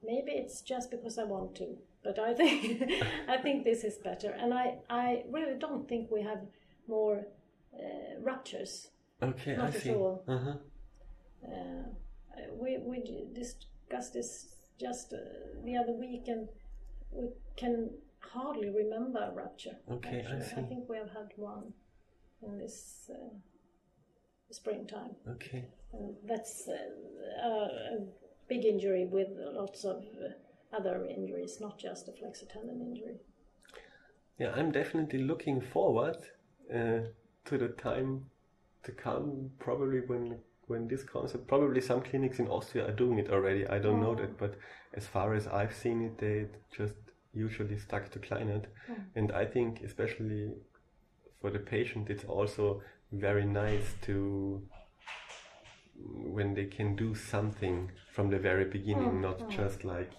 maybe 0.04 0.32
it's 0.32 0.62
just 0.62 0.90
because 0.92 1.18
I 1.18 1.24
want 1.24 1.56
to, 1.56 1.78
but 2.04 2.18
I 2.20 2.34
think 2.34 2.92
I 3.28 3.38
think 3.38 3.64
this 3.64 3.84
is 3.84 3.98
better, 3.98 4.32
and 4.42 4.54
I 4.54 4.66
I 4.90 5.24
really 5.36 5.58
don't 5.60 5.88
think 5.90 6.10
we 6.12 6.22
have 6.24 6.42
more 6.88 7.26
uh, 7.74 8.14
ruptures. 8.22 8.90
Okay, 9.22 9.56
Not 9.56 9.66
I 9.66 9.68
at 9.78 9.82
see. 9.84 9.94
all. 9.94 10.24
Uh-huh. 10.28 10.54
Uh, 11.46 11.84
we 12.52 12.78
we 12.78 13.04
discussed 13.34 14.14
this 14.14 14.56
just 14.80 15.14
uh, 15.14 15.18
the 15.66 15.76
other 15.78 15.94
week, 15.94 16.28
and 16.28 16.48
we 17.12 17.28
can 17.56 17.90
hardly 18.20 18.70
remember 18.70 19.20
a 19.20 19.32
rupture. 19.34 19.78
Okay, 19.92 20.26
I 20.30 20.40
see. 20.40 20.56
think 20.56 20.90
we 20.90 20.98
have 20.98 21.10
had 21.10 21.32
one 21.36 21.74
in 22.42 22.58
this 22.58 23.10
uh, 23.14 23.30
springtime, 24.52 25.16
Okay. 25.30 25.66
and 25.94 26.16
that's 26.26 26.68
uh, 26.68 27.48
a, 27.48 27.50
a 27.50 28.06
big 28.48 28.66
injury 28.66 29.06
with 29.06 29.28
lots 29.38 29.84
of 29.86 29.98
uh, 29.98 30.76
other 30.76 31.06
injuries, 31.06 31.60
not 31.62 31.78
just 31.78 32.08
a 32.08 32.12
flexor 32.14 32.46
tendon 32.46 32.82
injury. 32.82 33.18
Yeah, 34.40 34.52
I'm 34.56 34.72
definitely 34.72 35.20
looking 35.20 35.62
forward 35.62 36.18
uh, 36.74 37.02
to 37.46 37.58
the 37.58 37.70
time 37.70 38.26
to 38.84 38.92
come. 38.92 39.52
Probably 39.60 40.00
when 40.00 40.40
when 40.68 40.88
this 40.88 41.04
concept. 41.04 41.48
Probably 41.48 41.82
some 41.82 42.02
clinics 42.02 42.40
in 42.40 42.48
Austria 42.48 42.88
are 42.88 42.92
doing 42.92 43.20
it 43.20 43.30
already. 43.30 43.68
I 43.68 43.80
don't 43.80 44.02
know 44.02 44.14
mm. 44.16 44.22
that, 44.22 44.38
but 44.38 44.56
as 44.94 45.06
far 45.08 45.34
as 45.34 45.48
I've 45.48 45.74
seen 45.74 46.02
it, 46.02 46.18
they 46.18 46.46
just 46.76 46.96
usually 47.34 47.78
stuck 47.78 48.12
to 48.12 48.20
Kleinert, 48.20 48.66
mm. 48.90 49.04
and 49.16 49.32
I 49.32 49.46
think 49.46 49.82
especially 49.82 50.52
for 51.42 51.50
the 51.50 51.60
patient, 51.60 52.10
it's 52.10 52.24
also 52.24 52.82
very 53.12 53.46
nice 53.46 53.96
to 54.04 54.62
mm, 56.00 56.32
when 56.32 56.54
they 56.54 56.66
can 56.66 56.96
do 56.96 57.14
something 57.14 57.92
from 58.14 58.30
the 58.30 58.40
very 58.40 58.66
beginning, 58.66 59.22
not 59.22 59.50
just 59.50 59.84
like 59.84 60.12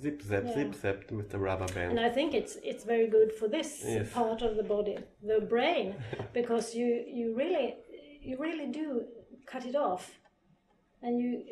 zip 0.00 0.22
zap 0.22 0.44
Yeah. 0.44 0.54
zip 0.54 0.74
zap 0.74 1.10
with 1.10 1.30
the 1.30 1.38
rubber 1.38 1.70
band. 1.74 1.90
And 1.92 2.00
I 2.00 2.10
think 2.10 2.34
it's 2.34 2.56
it's 2.70 2.84
very 2.84 3.08
good 3.16 3.32
for 3.32 3.48
this 3.48 3.82
Yes. 3.84 4.12
part 4.12 4.42
of 4.42 4.56
the 4.56 4.62
body, 4.62 4.98
the 5.22 5.40
brain, 5.40 5.94
because 6.38 6.74
you 6.74 6.88
you 7.18 7.34
really 7.36 7.66
you 8.28 8.36
really 8.38 8.66
do 8.82 8.88
cut 9.46 9.64
it 9.64 9.76
off, 9.76 10.18
and 11.02 11.20
you 11.20 11.42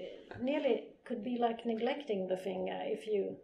nearly 0.40 0.88
could 1.04 1.22
be 1.22 1.36
like 1.38 1.64
neglecting 1.66 2.28
the 2.28 2.36
finger 2.36 2.78
if 2.84 3.06
you 3.06 3.36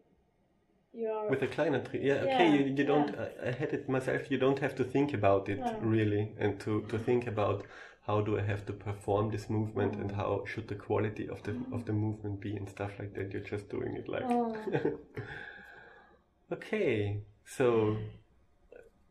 you 0.92 1.09
are 1.09 1.28
With 1.30 1.42
a 1.42 1.46
Kleinert 1.46 1.84
Tri 1.90 2.01
yeah, 2.01 2.14
okay, 2.24 2.51
you, 2.51 2.64
you 2.78 2.84
don't, 2.84 3.14
yeah. 3.14 3.28
I, 3.44 3.48
I 3.48 3.53
had 3.53 3.72
it 3.72 3.88
myself, 3.88 4.30
you 4.30 4.38
don't 4.38 4.59
have 4.59 4.74
to 4.74 4.84
think 4.84 5.14
about 5.14 5.48
it 5.48 5.59
No. 5.61 5.78
really 5.80 6.32
and 6.38 6.59
to, 6.61 6.82
to 6.88 6.98
think 6.98 7.26
about 7.28 7.64
how 8.07 8.20
do 8.20 8.36
I 8.38 8.42
have 8.42 8.66
to 8.66 8.72
perform 8.72 9.30
this 9.30 9.48
movement 9.48 9.94
and 9.94 10.11
Mm. 10.11 10.16
how 10.16 10.44
should 10.46 10.66
the 10.66 10.74
quality 10.74 11.28
of 11.28 11.42
the 11.44 11.53
of 11.72 11.84
the 11.84 11.92
movement 11.92 12.40
be 12.40 12.57
and 12.57 12.68
stuff 12.68 12.92
like 12.98 13.12
that. 13.14 13.30
You're 13.32 13.48
just 13.55 13.68
doing 13.68 13.94
it 14.01 14.09
like 14.09 14.24
Mm. 14.24 14.98
Okay, 16.53 17.22
so 17.44 17.96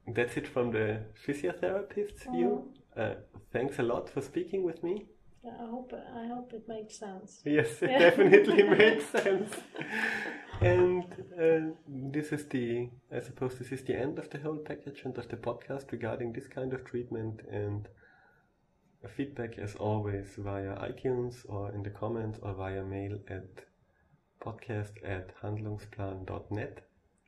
that's 0.07 0.35
it 0.37 0.47
from 0.47 0.71
the 0.71 0.99
physiotherapist's 1.25 2.23
view. 2.23 2.73
Uh, 2.97 3.13
thanks 3.53 3.79
a 3.79 3.83
lot 3.83 4.09
for 4.09 4.21
speaking 4.21 4.63
with 4.63 4.83
me. 4.83 5.05
I 5.45 5.65
hope 5.65 5.93
I 5.93 6.27
hope 6.27 6.53
it 6.53 6.67
makes 6.67 6.97
sense. 6.99 7.41
Yes, 7.45 7.81
it 7.81 7.89
Yeah. 7.91 7.99
definitely 8.09 8.63
makes 8.63 9.05
sense. 9.05 9.55
And 10.61 11.05
uh, 11.39 11.73
this 11.87 12.31
is 12.33 12.45
the, 12.47 12.89
I 13.15 13.21
suppose, 13.21 13.57
this 13.57 13.71
is 13.71 13.83
the 13.83 13.95
end 13.97 14.19
of 14.19 14.29
the 14.29 14.39
whole 14.39 14.57
package 14.57 15.01
and 15.05 15.17
of 15.17 15.29
the 15.29 15.37
podcast 15.37 15.91
regarding 15.91 16.33
this 16.33 16.47
kind 16.47 16.73
of 16.73 16.83
treatment. 16.83 17.41
And 17.49 17.87
feedback, 19.15 19.57
as 19.57 19.75
always, 19.75 20.27
via 20.37 20.75
iTunes 20.75 21.45
or 21.47 21.71
in 21.71 21.83
the 21.83 21.89
comments 21.89 22.39
or 22.41 22.53
via 22.53 22.83
mail 22.83 23.17
at 23.29 23.63
podcast 24.41 24.93
at 25.03 25.33
handlungsplan.net. 25.41 26.81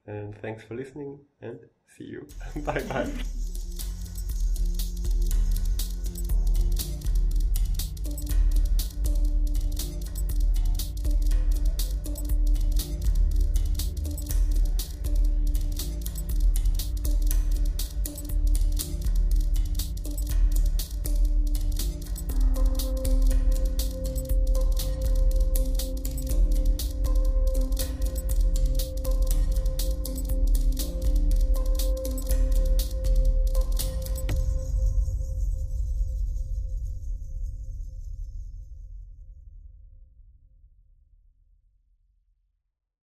And 0.08 0.36
thanks 0.42 0.64
for 0.64 0.76
listening 0.76 1.20
and 1.42 1.60
see 1.98 2.06
you. 2.06 2.28
bye 2.66 2.84
bye. 2.90 3.61